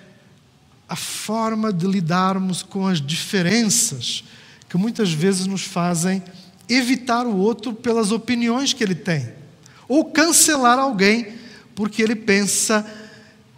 a 0.90 0.96
forma 0.98 1.72
de 1.72 1.88
lidarmos 1.88 2.62
com 2.62 2.86
as 2.86 3.00
diferenças 3.00 4.26
que 4.68 4.76
muitas 4.76 5.14
vezes 5.14 5.46
nos 5.46 5.62
fazem 5.62 6.22
evitar 6.68 7.26
o 7.26 7.38
outro 7.38 7.74
pelas 7.74 8.12
opiniões 8.12 8.74
que 8.74 8.84
ele 8.84 8.94
tem, 8.94 9.30
ou 9.88 10.04
cancelar 10.04 10.78
alguém 10.78 11.36
porque 11.74 12.02
ele 12.02 12.14
pensa 12.14 12.86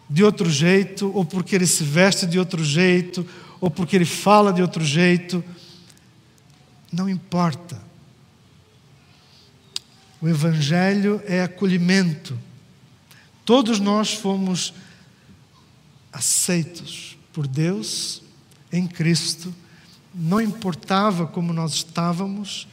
de 0.08 0.24
outro 0.24 0.48
jeito, 0.48 1.12
ou 1.12 1.26
porque 1.26 1.56
ele 1.56 1.66
se 1.66 1.84
veste 1.84 2.28
de 2.28 2.38
outro 2.38 2.64
jeito, 2.64 3.26
ou 3.60 3.72
porque 3.72 3.96
ele 3.96 4.06
fala 4.06 4.54
de 4.54 4.62
outro 4.62 4.86
jeito. 4.86 5.44
Não 6.94 7.10
importa. 7.10 7.90
O 10.22 10.30
Evangelho 10.30 11.22
é 11.26 11.42
acolhimento. 11.42 12.38
Todos 13.44 13.80
nós 13.80 14.14
fomos 14.14 14.74
aceitos 16.14 17.18
por 17.34 17.48
Deus 17.48 18.22
em 18.72 18.86
Cristo. 18.86 19.54
Não 20.14 20.40
importava 20.40 21.26
como 21.26 21.52
nós 21.52 21.74
estávamos, 21.74 22.68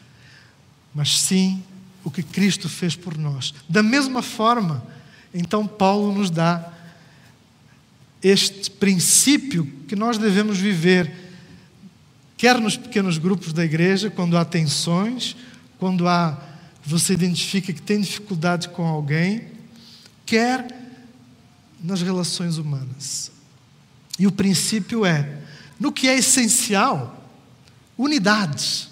mas 0.94 1.18
sim 1.18 1.62
o 2.04 2.10
que 2.10 2.22
Cristo 2.22 2.68
fez 2.68 2.94
por 2.94 3.16
nós. 3.16 3.54
Da 3.68 3.82
mesma 3.82 4.20
forma, 4.20 4.84
então 5.32 5.66
Paulo 5.66 6.12
nos 6.12 6.30
dá 6.30 6.72
este 8.22 8.70
princípio 8.70 9.64
que 9.86 9.96
nós 9.96 10.18
devemos 10.18 10.58
viver, 10.58 11.10
quer 12.36 12.60
nos 12.60 12.76
pequenos 12.76 13.16
grupos 13.16 13.52
da 13.52 13.64
igreja, 13.64 14.10
quando 14.10 14.36
há 14.36 14.44
tensões, 14.44 15.36
quando 15.78 16.06
há 16.08 16.47
você 16.88 17.12
identifica 17.12 17.70
que 17.70 17.82
tem 17.82 18.00
dificuldade 18.00 18.70
com 18.70 18.86
alguém, 18.86 19.42
quer 20.24 20.66
nas 21.84 22.00
relações 22.00 22.56
humanas. 22.56 23.30
E 24.18 24.26
o 24.26 24.32
princípio 24.32 25.04
é, 25.04 25.38
no 25.78 25.92
que 25.92 26.08
é 26.08 26.16
essencial, 26.16 27.30
unidade. 27.96 28.88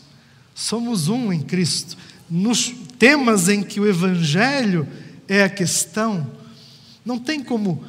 Somos 0.55 1.09
um 1.09 1.33
em 1.33 1.41
Cristo. 1.41 1.97
Nos 2.29 2.71
temas 2.99 3.49
em 3.49 3.63
que 3.63 3.81
o 3.81 3.89
Evangelho 3.89 4.87
é 5.27 5.45
a 5.45 5.49
questão, 5.49 6.31
não 7.03 7.19
tem 7.19 7.43
como 7.43 7.83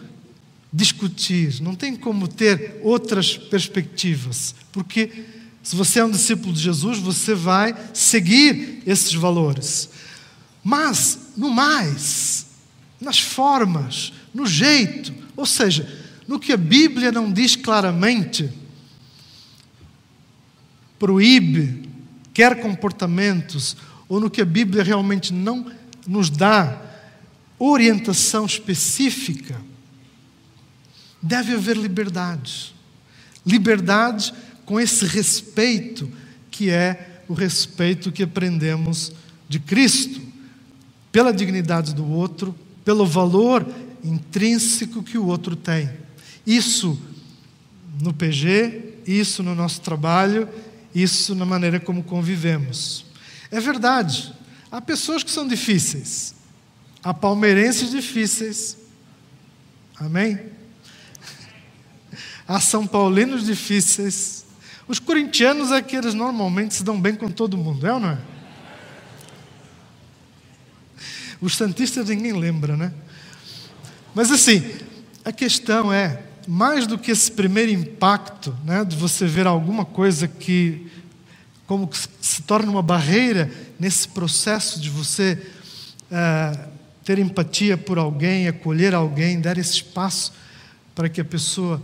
discutir, 0.72 1.62
não 1.62 1.76
tem 1.76 1.98
como 1.98 2.30
ter 2.30 2.80
outras 2.82 3.38
perspectivas, 3.38 4.56
porque 4.72 5.26
se 5.62 5.76
você 5.76 6.00
é 6.00 6.06
um 6.06 6.10
discípulo 6.10 6.54
de 6.54 6.62
Jesus, 6.62 6.98
você 6.98 7.36
vai 7.36 7.76
seguir 7.94 8.82
esses 8.86 9.14
valores. 9.14 9.90
Mas, 10.70 11.32
no 11.38 11.50
mais, 11.50 12.46
nas 13.00 13.18
formas, 13.18 14.12
no 14.34 14.46
jeito, 14.46 15.14
ou 15.34 15.46
seja, 15.46 15.88
no 16.28 16.38
que 16.38 16.52
a 16.52 16.58
Bíblia 16.58 17.10
não 17.10 17.32
diz 17.32 17.56
claramente, 17.56 18.52
proíbe, 21.00 21.90
quer 22.34 22.60
comportamentos, 22.60 23.78
ou 24.10 24.20
no 24.20 24.30
que 24.30 24.42
a 24.42 24.46
Bíblia 24.46 24.84
realmente 24.84 25.32
não 25.32 25.72
nos 26.06 26.30
dá 26.30 26.82
orientação 27.58 28.46
específica, 28.46 29.62
deve 31.22 31.54
haver 31.54 31.78
liberdade. 31.78 32.76
Liberdade 33.46 34.34
com 34.66 34.78
esse 34.78 35.06
respeito 35.06 36.12
que 36.52 36.70
é 36.70 37.22
o 37.26 37.34
respeito 37.34 38.12
que 38.12 38.24
aprendemos 38.24 39.14
de 39.48 39.60
Cristo, 39.60 40.27
pela 41.18 41.34
dignidade 41.34 41.96
do 41.96 42.08
outro, 42.08 42.56
pelo 42.86 43.04
valor 43.04 43.66
intrínseco 44.04 45.02
que 45.02 45.18
o 45.18 45.26
outro 45.26 45.56
tem. 45.56 45.90
Isso 46.46 46.96
no 48.00 48.14
PG, 48.14 49.00
isso 49.08 49.42
no 49.42 49.56
nosso 49.56 49.82
trabalho, 49.82 50.48
isso 50.94 51.34
na 51.34 51.44
maneira 51.44 51.80
como 51.80 52.04
convivemos. 52.04 53.04
É 53.50 53.60
verdade, 53.60 54.32
há 54.72 54.80
pessoas 54.80 55.24
que 55.24 55.32
são 55.32 55.48
difíceis, 55.48 56.36
há 57.04 57.16
palmeirenses 57.16 57.90
difíceis. 57.90 58.78
Amém? 60.00 60.40
Há 62.48 62.60
São 62.60 62.86
Paulinos 62.86 63.44
difíceis. 63.44 64.46
Os 64.88 65.00
corintianos 65.00 65.72
é 65.72 65.82
que 65.82 65.96
eles 65.96 66.14
normalmente 66.14 66.76
se 66.76 66.84
dão 66.84 67.02
bem 67.02 67.16
com 67.16 67.32
todo 67.32 67.58
mundo, 67.58 67.88
é 67.88 67.92
ou 67.92 68.00
não 68.00 68.10
é? 68.10 68.37
Os 71.40 71.56
santistas 71.56 72.10
ninguém 72.10 72.34
lembra, 72.34 72.76
né? 72.76 72.92
Mas 74.16 74.32
assim, 74.32 74.64
a 75.24 75.32
questão 75.32 75.94
é, 75.94 76.24
mais 76.48 76.88
do 76.88 76.98
que 76.98 77.12
esse 77.12 77.32
primeiro 77.32 77.72
impacto, 77.72 78.56
né, 78.64 78.84
de 78.84 78.96
você 78.96 79.28
ver 79.28 79.46
alguma 79.46 79.86
coisa 79.86 80.28
que 80.28 80.88
como 81.68 81.86
que 81.86 81.98
se 82.22 82.42
torna 82.44 82.72
uma 82.72 82.82
barreira 82.82 83.52
nesse 83.78 84.08
processo 84.08 84.80
de 84.80 84.90
você 84.90 85.38
uh, 86.10 86.70
ter 87.04 87.20
empatia 87.20 87.78
por 87.78 87.98
alguém, 87.98 88.48
acolher 88.48 88.96
alguém, 88.96 89.42
dar 89.42 89.58
esse 89.58 89.74
espaço 89.74 90.32
para 90.96 91.10
que 91.10 91.20
a 91.20 91.26
pessoa 91.26 91.84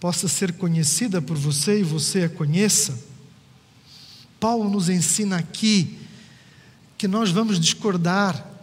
possa 0.00 0.26
ser 0.26 0.54
conhecida 0.54 1.20
por 1.20 1.36
você 1.36 1.80
e 1.80 1.82
você 1.82 2.24
a 2.24 2.28
conheça. 2.30 2.98
Paulo 4.40 4.70
nos 4.70 4.88
ensina 4.88 5.36
aqui 5.36 5.98
que 6.96 7.06
nós 7.06 7.30
vamos 7.30 7.60
discordar 7.60 8.53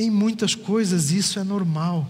em 0.00 0.10
muitas 0.10 0.54
coisas, 0.54 1.10
isso 1.10 1.38
é 1.38 1.44
normal. 1.44 2.08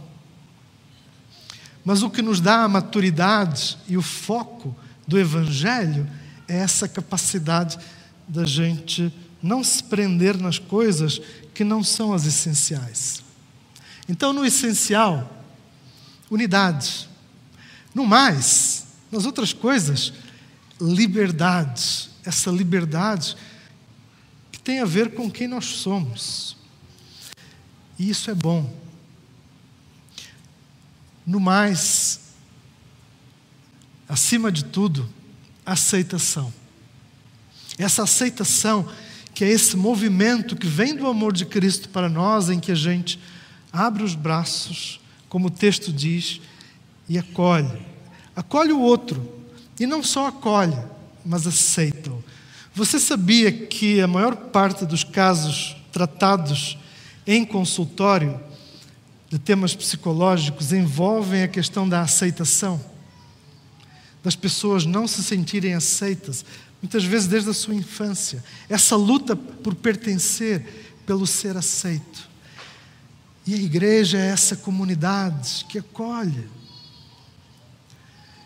Mas 1.85 2.03
o 2.03 2.11
que 2.11 2.23
nos 2.23 2.41
dá 2.41 2.63
a 2.63 2.69
maturidade 2.69 3.79
e 3.89 3.97
o 3.97 4.03
foco 4.03 4.77
do 5.07 5.19
Evangelho 5.19 6.09
é 6.47 6.59
essa 6.59 6.87
capacidade 6.87 7.79
da 8.29 8.45
gente 8.45 9.13
não 9.43 9.65
se 9.65 9.83
prender 9.83 10.37
nas 10.37 10.59
coisas 10.59 11.21
que 11.55 11.65
não 11.65 11.83
são 11.83 12.13
as 12.13 12.27
essenciais. 12.27 13.25
Então, 14.09 14.33
no 14.33 14.45
essencial, 14.45 15.45
unidade. 16.31 17.09
No 17.95 18.07
mais, 18.07 18.87
nas 19.11 19.25
outras 19.25 19.53
coisas, 19.53 20.13
liberdade. 20.81 22.09
Essa 22.25 22.51
liberdade 22.51 23.37
que 24.53 24.61
tem 24.61 24.81
a 24.81 24.85
ver 24.85 25.15
com 25.15 25.31
quem 25.31 25.49
nós 25.49 25.65
somos. 25.65 26.60
E 28.01 28.09
isso 28.09 28.31
é 28.31 28.35
bom. 28.35 28.75
No 31.27 31.39
mais, 31.39 32.19
acima 34.09 34.51
de 34.51 34.65
tudo, 34.65 35.07
aceitação. 35.67 36.51
Essa 37.77 38.05
aceitação, 38.05 38.91
que 39.35 39.45
é 39.45 39.49
esse 39.51 39.77
movimento 39.77 40.57
que 40.57 40.67
vem 40.67 40.97
do 40.97 41.07
amor 41.07 41.35
de 41.35 41.45
Cristo 41.45 41.91
para 41.91 42.09
nós, 42.09 42.49
em 42.49 42.59
que 42.59 42.73
a 42.73 42.75
gente 42.75 43.21
abre 43.71 44.03
os 44.03 44.15
braços, 44.15 44.99
como 45.29 45.49
o 45.49 45.51
texto 45.51 45.93
diz, 45.93 46.41
e 47.07 47.19
acolhe. 47.19 47.87
Acolhe 48.35 48.73
o 48.73 48.81
outro. 48.81 49.45
E 49.79 49.85
não 49.85 50.03
só 50.03 50.29
acolhe, 50.29 50.79
mas 51.23 51.47
aceita-o. 51.47 52.25
Você 52.75 52.99
sabia 52.99 53.53
que 53.53 54.01
a 54.01 54.07
maior 54.07 54.37
parte 54.37 54.87
dos 54.87 55.05
casos 55.05 55.77
tratados 55.93 56.79
em 57.27 57.45
consultório 57.45 58.41
de 59.29 59.39
temas 59.39 59.75
psicológicos 59.75 60.73
envolvem 60.73 61.43
a 61.43 61.49
questão 61.49 61.89
da 61.89 62.03
aceitação? 62.03 62.81
Das 64.23 64.37
pessoas 64.37 64.85
não 64.85 65.07
se 65.09 65.23
sentirem 65.23 65.75
aceitas 65.75 66.45
muitas 66.83 67.05
vezes 67.05 67.29
desde 67.29 67.51
a 67.51 67.55
sua 67.55 67.75
infância, 67.75 68.43
essa 68.69 68.97
luta 68.97 69.37
por 69.37 69.75
pertencer, 69.75 70.95
pelo 71.05 71.27
ser 71.27 71.57
aceito. 71.57 72.29
E 73.47 73.55
a 73.55 73.59
igreja 73.59 74.19
é 74.19 74.29
essa 74.29 74.57
comunidade 74.57 75.67
que 75.69 75.79
acolhe, 75.79 76.49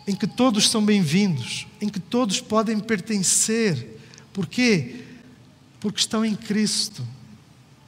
em 0.06 0.14
que 0.14 0.26
todos 0.26 0.68
são 0.68 0.84
bem-vindos, 0.84 1.66
em 1.80 1.88
que 1.88 2.00
todos 2.00 2.40
podem 2.40 2.78
pertencer. 2.78 3.98
Por 4.32 4.46
quê? 4.46 5.04
Porque 5.80 6.00
estão 6.00 6.24
em 6.24 6.34
Cristo, 6.34 7.06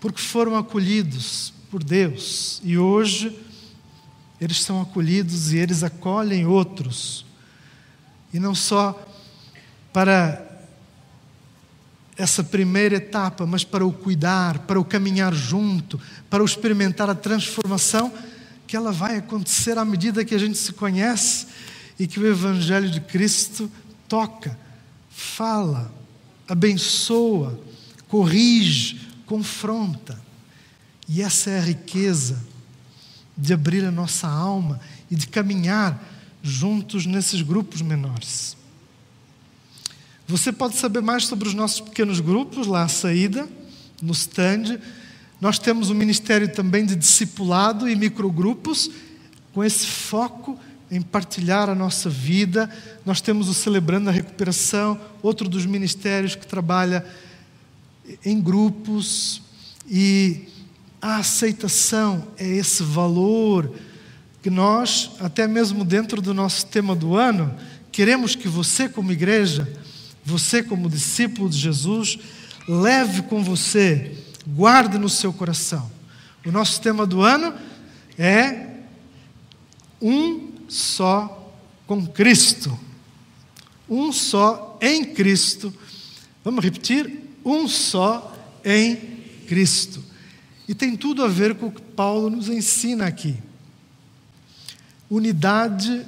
porque 0.01 0.21
foram 0.21 0.57
acolhidos 0.57 1.53
por 1.71 1.83
Deus 1.83 2.61
e 2.65 2.79
hoje 2.79 3.37
eles 4.41 4.63
são 4.63 4.81
acolhidos 4.81 5.53
e 5.53 5.59
eles 5.59 5.83
acolhem 5.83 6.47
outros. 6.47 7.25
E 8.33 8.39
não 8.39 8.55
só 8.55 9.03
para 9.93 10.45
essa 12.17 12.43
primeira 12.43 12.97
etapa, 12.97 13.47
mas 13.47 13.65
para 13.65 13.85
o 13.85 13.93
cuidar, 13.93 14.61
para 14.61 14.81
o 14.81 14.85
caminhar 14.85 15.35
junto, 15.35 16.01
para 16.31 16.43
o 16.43 16.47
experimentar 16.47 17.11
a 17.11 17.15
transformação 17.15 18.13
que 18.67 18.77
ela 18.77 18.91
vai 18.91 19.17
acontecer 19.17 19.79
à 19.79 19.85
medida 19.85 20.25
que 20.25 20.35
a 20.35 20.39
gente 20.39 20.59
se 20.59 20.73
conhece 20.73 21.47
e 21.99 22.07
que 22.07 22.19
o 22.19 22.27
Evangelho 22.27 22.91
de 22.91 23.01
Cristo 23.01 23.71
toca, 24.09 24.59
fala, 25.11 25.93
abençoa, 26.49 27.59
corrige, 28.09 29.06
confronta. 29.27 30.19
E 31.09 31.21
essa 31.21 31.51
é 31.51 31.59
a 31.59 31.63
riqueza 31.63 32.43
de 33.37 33.53
abrir 33.53 33.85
a 33.85 33.91
nossa 33.91 34.27
alma 34.27 34.81
e 35.11 35.15
de 35.15 35.27
caminhar 35.27 36.03
juntos 36.43 37.05
nesses 37.05 37.43
grupos 37.43 37.83
menores. 37.83 38.57
Você 40.27 40.53
pode 40.53 40.77
saber 40.77 41.03
mais 41.03 41.27
sobre 41.27 41.47
os 41.47 41.55
nossos 41.55 41.81
pequenos 41.81 42.19
grupos 42.19 42.67
lá 42.67 42.83
à 42.83 42.89
saída, 42.89 43.49
no 44.03 44.13
stand. 44.13 44.81
Nós 45.41 45.59
temos 45.59 45.91
um 45.91 45.95
ministério 45.95 46.53
também 46.53 46.85
de 46.85 46.97
discipulado 46.97 47.89
e 47.89 47.95
microgrupos, 47.95 48.91
com 49.53 49.63
esse 49.63 49.87
foco 49.87 50.59
em 50.91 51.01
partilhar 51.01 51.69
a 51.69 51.75
nossa 51.75 52.11
vida. 52.11 52.71
Nós 53.05 53.21
temos 53.21 53.49
o 53.49 53.55
Celebrando 53.55 54.09
a 54.09 54.13
Recuperação, 54.13 55.01
outro 55.23 55.49
dos 55.49 55.65
ministérios 55.65 56.35
que 56.35 56.47
trabalha 56.47 57.05
em 58.25 58.41
grupos 58.41 59.43
e 59.89 60.49
a 61.01 61.17
aceitação 61.17 62.27
é 62.37 62.47
esse 62.47 62.83
valor 62.83 63.73
que 64.43 64.51
nós, 64.51 65.11
até 65.21 65.47
mesmo 65.47 65.85
dentro 65.85 66.21
do 66.21 66.33
nosso 66.33 66.67
tema 66.67 66.95
do 66.95 67.17
ano, 67.17 67.55
queremos 67.91 68.35
que 68.35 68.49
você, 68.49 68.89
como 68.89 69.13
igreja, 69.13 69.71
você, 70.25 70.63
como 70.63 70.89
discípulo 70.89 71.49
de 71.49 71.59
Jesus, 71.59 72.19
leve 72.69 73.23
com 73.23 73.43
você, 73.43 74.17
guarde 74.47 74.99
no 74.99 75.09
seu 75.09 75.33
coração. 75.33 75.91
O 76.45 76.51
nosso 76.51 76.81
tema 76.81 77.07
do 77.07 77.23
ano 77.23 77.55
é 78.19 78.67
um 80.01 80.53
só 80.69 81.53
com 81.87 82.07
Cristo. 82.07 82.79
Um 83.89 84.13
só 84.13 84.79
em 84.81 85.05
Cristo. 85.05 85.73
Vamos 86.45 86.65
repetir? 86.65 87.26
Um 87.47 87.69
só 87.69 88.37
em 88.65 88.97
Cristo. 89.47 90.03
E 90.67 90.75
tem 90.75 90.97
tudo 90.97 91.25
a 91.25 91.29
ver 91.29 91.55
com 91.55 91.67
o 91.67 91.71
que 91.71 91.81
Paulo 91.81 92.29
nos 92.29 92.49
ensina 92.49 93.07
aqui. 93.07 93.37
Unidade 95.09 96.05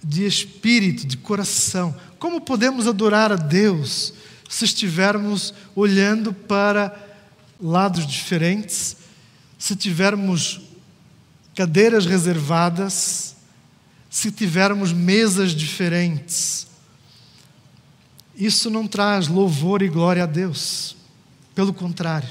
de 0.00 0.24
espírito, 0.24 1.08
de 1.08 1.16
coração. 1.16 1.92
Como 2.20 2.40
podemos 2.40 2.86
adorar 2.86 3.32
a 3.32 3.36
Deus 3.36 4.14
se 4.48 4.64
estivermos 4.64 5.52
olhando 5.74 6.32
para 6.32 6.96
lados 7.60 8.06
diferentes, 8.06 8.96
se 9.58 9.74
tivermos 9.74 10.60
cadeiras 11.56 12.06
reservadas, 12.06 13.34
se 14.08 14.30
tivermos 14.30 14.92
mesas 14.92 15.50
diferentes? 15.50 16.69
Isso 18.40 18.70
não 18.70 18.86
traz 18.86 19.28
louvor 19.28 19.82
e 19.82 19.88
glória 19.88 20.22
a 20.22 20.26
Deus. 20.26 20.96
Pelo 21.54 21.74
contrário, 21.74 22.28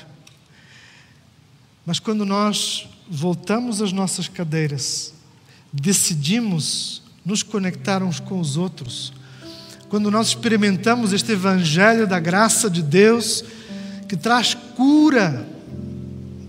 mas 1.85 1.99
quando 1.99 2.25
nós 2.25 2.89
voltamos 3.07 3.79
às 3.79 3.91
nossas 3.91 4.27
cadeiras, 4.27 5.13
decidimos 5.71 7.03
nos 7.23 7.43
conectar 7.43 8.01
uns 8.01 8.19
com 8.19 8.39
os 8.39 8.57
outros, 8.57 9.13
quando 9.87 10.09
nós 10.09 10.29
experimentamos 10.29 11.13
este 11.13 11.33
Evangelho 11.33 12.07
da 12.07 12.19
graça 12.19 12.69
de 12.69 12.81
Deus, 12.81 13.43
que 14.07 14.15
traz 14.17 14.55
cura 14.75 15.47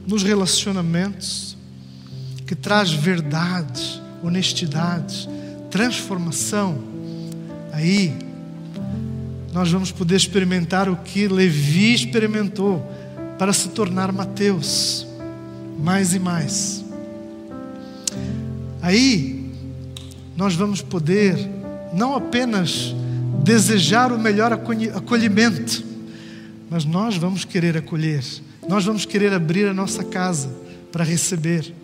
nos 0.06 0.22
relacionamentos, 0.22 1.56
que 2.46 2.54
traz 2.54 2.90
verdade, 2.92 4.00
honestidade, 4.22 5.28
transformação, 5.70 6.82
aí 7.72 8.29
nós 9.52 9.70
vamos 9.70 9.90
poder 9.90 10.16
experimentar 10.16 10.88
o 10.88 10.96
que 10.96 11.26
Levi 11.26 11.92
experimentou 11.92 12.84
para 13.38 13.52
se 13.52 13.70
tornar 13.70 14.12
Mateus. 14.12 15.06
Mais 15.78 16.14
e 16.14 16.18
mais. 16.18 16.84
Aí, 18.82 19.50
nós 20.36 20.54
vamos 20.54 20.82
poder 20.82 21.36
não 21.92 22.14
apenas 22.14 22.94
desejar 23.42 24.12
o 24.12 24.18
melhor 24.18 24.52
acolhimento, 24.52 25.84
mas 26.68 26.84
nós 26.84 27.16
vamos 27.16 27.44
querer 27.44 27.76
acolher, 27.76 28.22
nós 28.68 28.84
vamos 28.84 29.04
querer 29.04 29.32
abrir 29.32 29.66
a 29.66 29.74
nossa 29.74 30.04
casa 30.04 30.48
para 30.92 31.04
receber, 31.04 31.74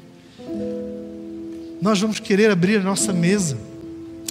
nós 1.81 2.01
vamos 2.01 2.21
querer 2.21 2.51
abrir 2.51 2.81
a 2.81 2.83
nossa 2.83 3.13
mesa, 3.13 3.57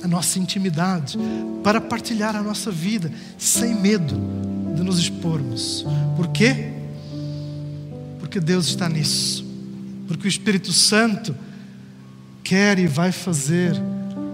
a 0.05 0.07
nossa 0.07 0.39
intimidade, 0.39 1.17
para 1.63 1.81
partilhar 1.81 2.35
a 2.35 2.41
nossa 2.41 2.71
vida, 2.71 3.11
sem 3.37 3.75
medo 3.75 4.15
de 4.75 4.81
nos 4.81 4.99
expormos. 4.99 5.85
Por 6.15 6.29
quê? 6.29 6.71
Porque 8.19 8.39
Deus 8.39 8.67
está 8.67 8.87
nisso 8.87 9.45
porque 10.07 10.27
o 10.27 10.29
Espírito 10.29 10.71
Santo 10.71 11.35
quer 12.43 12.77
e 12.79 12.87
vai 12.87 13.11
fazer 13.11 13.75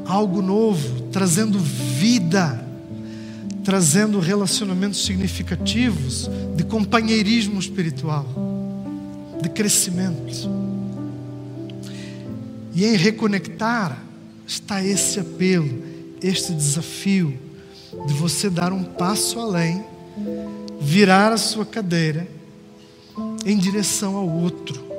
algo 0.06 0.42
novo, 0.42 1.04
trazendo 1.12 1.58
vida, 1.60 2.64
trazendo 3.64 4.20
relacionamentos 4.20 5.06
significativos 5.06 6.30
de 6.56 6.64
companheirismo 6.64 7.60
espiritual, 7.60 8.28
de 9.42 9.50
crescimento. 9.50 10.50
E 12.74 12.86
em 12.86 12.96
reconectar 12.96 13.98
está 14.52 14.84
esse 14.84 15.20
apelo, 15.20 15.84
este 16.22 16.54
desafio 16.54 17.40
de 18.08 18.14
você 18.14 18.50
dar 18.50 18.74
um 18.74 18.84
passo 18.84 19.40
além, 19.40 19.84
virar 20.80 21.32
a 21.32 21.38
sua 21.38 21.66
cadeira 21.66 22.28
em 23.46 23.58
direção 23.58 24.16
ao 24.16 24.30
outro 24.30 24.92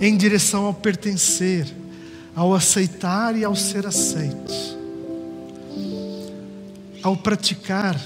em 0.00 0.16
direção 0.16 0.64
ao 0.64 0.74
pertencer, 0.74 1.66
ao 2.34 2.54
aceitar 2.54 3.36
e 3.36 3.44
ao 3.44 3.56
ser 3.56 3.86
aceito, 3.86 4.54
ao 7.02 7.16
praticar 7.16 8.00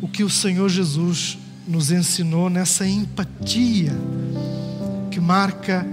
o 0.00 0.08
que 0.08 0.22
o 0.22 0.30
Senhor 0.30 0.68
Jesus 0.68 1.38
nos 1.66 1.90
ensinou 1.90 2.48
nessa 2.48 2.86
empatia 2.86 3.92
que 5.10 5.18
marca 5.18 5.84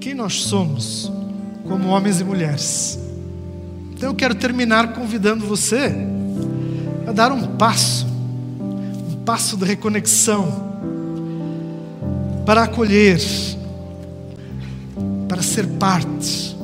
quem 0.00 0.14
nós 0.14 0.34
somos 0.34 1.10
como 1.66 1.88
homens 1.88 2.20
e 2.20 2.24
mulheres. 2.24 2.98
Então 3.92 4.10
eu 4.10 4.14
quero 4.14 4.34
terminar 4.34 4.92
convidando 4.94 5.46
você 5.46 5.94
a 7.06 7.12
dar 7.12 7.30
um 7.30 7.56
passo, 7.56 8.06
um 8.06 9.22
passo 9.24 9.56
de 9.56 9.64
reconexão 9.64 10.72
para 12.44 12.64
acolher, 12.64 13.20
para 15.28 15.42
ser 15.42 15.66
parte, 15.78 16.56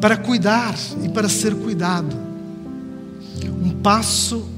para 0.00 0.16
cuidar 0.16 0.74
e 1.02 1.08
para 1.08 1.28
ser 1.28 1.54
cuidado. 1.54 2.14
Um 3.62 3.70
passo 3.82 4.48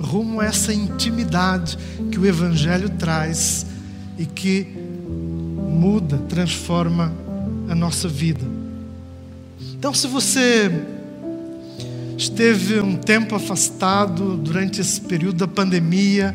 rumo 0.00 0.40
a 0.40 0.46
essa 0.46 0.72
intimidade 0.72 1.78
que 2.10 2.18
o 2.18 2.26
Evangelho 2.26 2.90
traz 2.90 3.66
e 4.18 4.26
que 4.26 4.66
muda, 5.68 6.18
transforma 6.28 7.23
a 7.68 7.74
nossa 7.74 8.08
vida. 8.08 8.44
Então, 9.74 9.92
se 9.92 10.06
você 10.06 10.70
esteve 12.16 12.80
um 12.80 12.96
tempo 12.96 13.34
afastado 13.34 14.36
durante 14.36 14.80
esse 14.80 15.00
período 15.00 15.38
da 15.38 15.48
pandemia, 15.48 16.34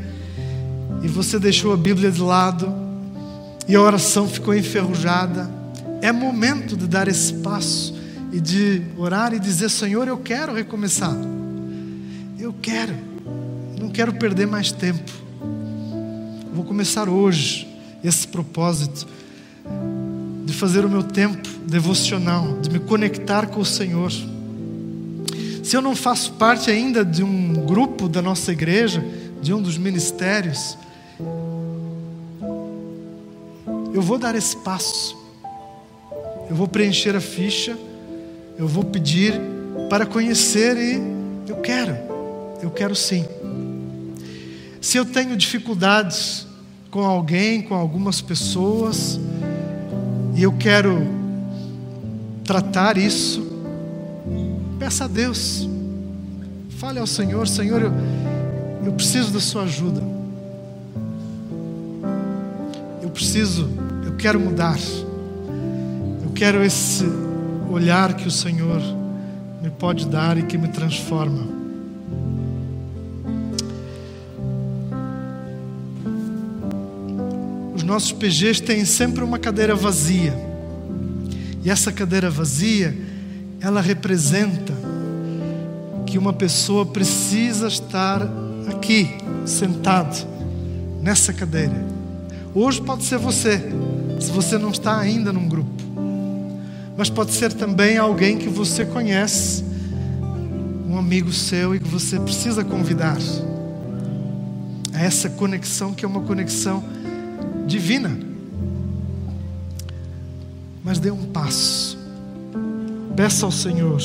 e 1.01 1.07
você 1.07 1.39
deixou 1.39 1.73
a 1.73 1.77
Bíblia 1.77 2.11
de 2.11 2.21
lado 2.21 2.73
e 3.67 3.75
a 3.75 3.81
oração 3.81 4.27
ficou 4.27 4.53
enferrujada, 4.53 5.49
é 6.01 6.11
momento 6.11 6.75
de 6.75 6.87
dar 6.87 7.07
esse 7.07 7.33
passo 7.35 7.95
e 8.31 8.39
de 8.39 8.81
orar 8.97 9.33
e 9.33 9.39
dizer: 9.39 9.69
Senhor, 9.69 10.07
eu 10.07 10.17
quero 10.17 10.53
recomeçar. 10.53 11.15
Eu 12.37 12.53
quero, 12.61 12.95
não 13.79 13.89
quero 13.89 14.13
perder 14.13 14.47
mais 14.47 14.71
tempo. 14.71 15.11
Vou 16.53 16.63
começar 16.63 17.07
hoje 17.07 17.67
esse 18.03 18.27
propósito 18.27 19.07
de 20.49 20.55
fazer 20.55 20.83
o 20.83 20.89
meu 20.89 21.03
tempo 21.03 21.47
devocional, 21.67 22.59
de 22.59 22.71
me 22.71 22.79
conectar 22.79 23.45
com 23.47 23.59
o 23.59 23.65
Senhor. 23.65 24.11
Se 25.63 25.77
eu 25.77 25.81
não 25.81 25.95
faço 25.95 26.33
parte 26.33 26.71
ainda 26.71 27.05
de 27.05 27.23
um 27.23 27.53
grupo 27.53 28.09
da 28.09 28.19
nossa 28.19 28.51
igreja, 28.51 29.05
de 29.43 29.53
um 29.53 29.61
dos 29.61 29.77
ministérios, 29.77 30.75
eu 33.93 34.01
vou 34.01 34.17
dar 34.17 34.33
esse 34.33 34.57
passo. 34.57 35.15
Eu 36.49 36.55
vou 36.55 36.67
preencher 36.67 37.15
a 37.15 37.21
ficha, 37.21 37.77
eu 38.57 38.67
vou 38.67 38.83
pedir 38.83 39.39
para 39.87 40.03
conhecer 40.03 40.75
e 40.77 41.47
eu 41.47 41.57
quero, 41.57 41.95
eu 42.59 42.71
quero 42.71 42.95
sim. 42.95 43.23
Se 44.81 44.97
eu 44.97 45.05
tenho 45.05 45.37
dificuldades 45.37 46.47
com 46.89 47.01
alguém, 47.05 47.61
com 47.61 47.75
algumas 47.75 48.19
pessoas, 48.19 49.19
e 50.39 50.43
eu 50.43 50.53
quero 50.53 51.05
tratar 52.45 52.97
isso, 52.97 53.45
peça 54.79 55.03
a 55.03 55.07
Deus, 55.09 55.67
fale 56.77 56.97
ao 56.97 57.05
Senhor: 57.05 57.45
Senhor, 57.45 57.81
eu, 57.81 57.91
eu 58.85 58.93
preciso 58.93 59.33
da 59.33 59.41
Sua 59.41 59.63
ajuda, 59.63 60.01
eu 63.01 63.09
preciso, 63.09 63.69
eu 64.05 64.15
quero 64.15 64.39
mudar, 64.39 64.79
eu 66.23 66.31
quero 66.33 66.63
esse 66.63 67.03
olhar 67.69 68.13
que 68.13 68.25
o 68.25 68.31
Senhor 68.31 68.81
me 69.61 69.69
pode 69.69 70.07
dar 70.07 70.37
e 70.37 70.43
que 70.43 70.57
me 70.57 70.69
transforma. 70.69 71.58
Nossos 77.89 78.11
PGs 78.11 78.61
têm 78.61 78.85
sempre 78.85 79.23
uma 79.23 79.39
cadeira 79.39 79.75
vazia. 79.75 80.31
E 81.63 81.71
essa 81.71 81.91
cadeira 81.91 82.29
vazia, 82.29 82.95
ela 83.59 83.81
representa 83.81 84.73
que 86.05 86.15
uma 86.15 86.31
pessoa 86.31 86.85
precisa 86.85 87.67
estar 87.67 88.21
aqui, 88.69 89.09
sentado, 89.43 90.23
nessa 91.01 91.33
cadeira. 91.33 91.83
Hoje 92.53 92.79
pode 92.79 93.03
ser 93.05 93.17
você, 93.17 93.59
se 94.19 94.29
você 94.29 94.59
não 94.59 94.69
está 94.69 94.99
ainda 94.99 95.33
num 95.33 95.49
grupo. 95.49 95.83
Mas 96.95 97.09
pode 97.09 97.31
ser 97.31 97.51
também 97.53 97.97
alguém 97.97 98.37
que 98.37 98.49
você 98.49 98.85
conhece, 98.85 99.65
um 100.87 100.95
amigo 100.95 101.33
seu 101.33 101.73
e 101.73 101.79
que 101.79 101.87
você 101.87 102.19
precisa 102.19 102.63
convidar. 102.63 103.17
A 104.93 105.01
essa 105.01 105.27
conexão 105.27 105.91
que 105.91 106.05
é 106.05 106.07
uma 106.07 106.21
conexão 106.21 106.83
divina. 107.69 108.19
Mas 110.83 110.99
dê 110.99 111.11
um 111.11 111.25
passo. 111.27 111.97
Peça 113.15 113.45
ao 113.45 113.51
Senhor 113.51 114.01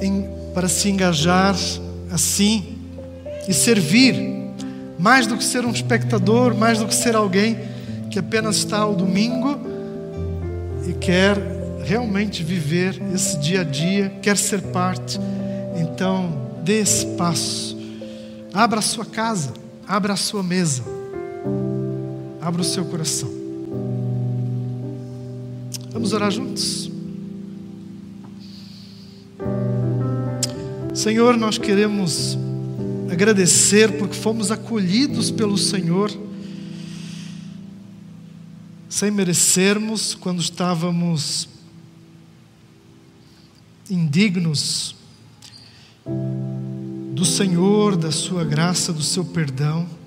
em, 0.00 0.28
para 0.54 0.68
se 0.68 0.88
engajar 0.88 1.54
assim 2.10 2.78
e 3.46 3.52
servir, 3.52 4.14
mais 4.98 5.26
do 5.26 5.36
que 5.36 5.44
ser 5.44 5.64
um 5.64 5.70
espectador, 5.70 6.54
mais 6.54 6.78
do 6.78 6.86
que 6.86 6.94
ser 6.94 7.14
alguém 7.14 7.58
que 8.10 8.18
apenas 8.18 8.56
está 8.56 8.78
ao 8.78 8.94
domingo 8.94 9.58
e 10.86 10.92
quer 10.94 11.36
realmente 11.84 12.42
viver 12.42 13.00
esse 13.14 13.38
dia 13.38 13.60
a 13.60 13.64
dia, 13.64 14.12
quer 14.22 14.36
ser 14.36 14.60
parte. 14.62 15.18
Então, 15.76 16.50
dê 16.62 16.80
esse 16.80 17.06
passo. 17.16 17.78
Abra 18.52 18.80
a 18.80 18.82
sua 18.82 19.04
casa, 19.04 19.54
abra 19.86 20.12
a 20.12 20.16
sua 20.16 20.42
mesa. 20.42 20.99
Abra 22.40 22.62
o 22.62 22.64
seu 22.64 22.84
coração. 22.84 23.30
Vamos 25.92 26.12
orar 26.12 26.30
juntos. 26.30 26.90
Senhor, 30.94 31.36
nós 31.36 31.58
queremos 31.58 32.38
agradecer 33.10 33.98
porque 33.98 34.14
fomos 34.14 34.50
acolhidos 34.50 35.30
pelo 35.30 35.58
Senhor 35.58 36.10
sem 38.88 39.10
merecermos 39.10 40.14
quando 40.14 40.40
estávamos 40.40 41.48
indignos 43.88 44.94
do 47.14 47.24
Senhor, 47.24 47.96
da 47.96 48.10
Sua 48.10 48.44
graça, 48.44 48.92
do 48.92 49.02
Seu 49.02 49.24
perdão. 49.24 49.99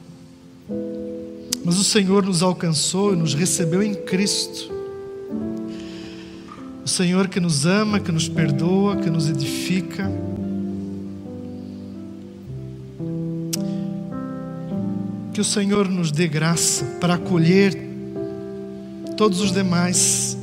Mas 1.64 1.78
o 1.78 1.84
Senhor 1.84 2.26
nos 2.26 2.43
alcançou 2.43 3.14
e 3.14 3.16
nos 3.16 3.34
recebeu 3.34 3.82
em 3.82 3.93
Cristo. 3.93 4.72
O 6.84 6.88
Senhor 6.88 7.30
que 7.30 7.39
nos 7.39 7.66
ama, 7.66 7.99
que 7.99 8.11
nos 8.11 8.28
perdoa, 8.28 8.97
que 8.97 9.09
nos 9.09 9.30
edifica. 9.30 10.11
Que 15.32 15.39
o 15.39 15.43
Senhor 15.43 15.88
nos 15.88 16.11
dê 16.11 16.28
graça 16.28 16.84
para 16.99 17.14
acolher 17.14 17.76
todos 19.16 19.39
os 19.39 19.51
demais 19.51 20.38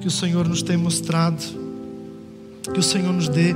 que 0.00 0.08
o 0.08 0.10
Senhor 0.10 0.48
nos 0.48 0.62
tem 0.62 0.76
mostrado. 0.76 1.42
Que 2.72 2.80
o 2.80 2.82
Senhor 2.82 3.12
nos 3.12 3.28
dê 3.28 3.54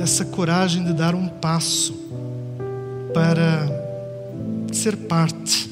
essa 0.00 0.24
coragem 0.24 0.84
de 0.84 0.92
dar 0.92 1.14
um 1.14 1.26
passo 1.26 1.92
para 3.12 3.77
ser 4.78 4.96
parte. 4.96 5.68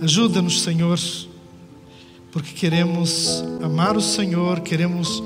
Ajuda-nos, 0.00 0.62
Senhor, 0.62 0.98
porque 2.32 2.52
queremos 2.54 3.44
amar 3.62 3.94
o 3.94 4.00
Senhor, 4.00 4.60
queremos 4.60 5.22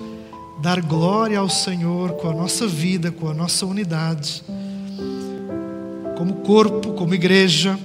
dar 0.61 0.81
glória 0.81 1.39
ao 1.39 1.49
Senhor 1.49 2.15
com 2.15 2.29
a 2.29 2.35
nossa 2.35 2.67
vida, 2.67 3.13
com 3.13 3.29
a 3.29 3.35
nossa 3.35 3.65
unidade, 3.67 4.43
como 6.17 6.35
corpo, 6.43 6.93
como 6.95 7.15
igreja, 7.15 7.79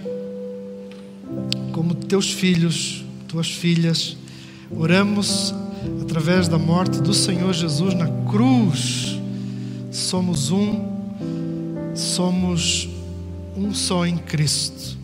como 1.71 1.93
teus 1.93 2.31
filhos, 2.31 3.05
tuas 3.27 3.51
filhas. 3.51 4.17
Oramos 4.71 5.53
através 6.01 6.47
da 6.47 6.57
morte 6.57 6.99
do 7.01 7.13
Senhor 7.13 7.53
Jesus 7.53 7.93
na 7.93 8.07
cruz. 8.27 9.19
Somos 9.91 10.49
um 10.49 10.92
somos 11.93 12.89
um 13.55 13.73
só 13.73 14.05
em 14.05 14.17
Cristo 14.17 14.97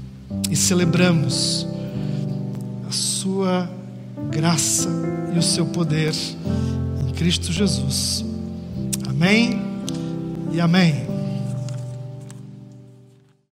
e 0.50 0.56
celebramos 0.56 1.68
a 2.88 2.92
Sua 2.92 3.70
graça 4.32 4.90
e 5.34 5.38
o 5.38 5.42
seu 5.44 5.66
poder 5.66 6.14
em 7.08 7.14
Cristo 7.14 7.52
Jesus. 7.52 8.26
Amém 9.08 9.62
e 10.52 10.60
amém. 10.60 11.09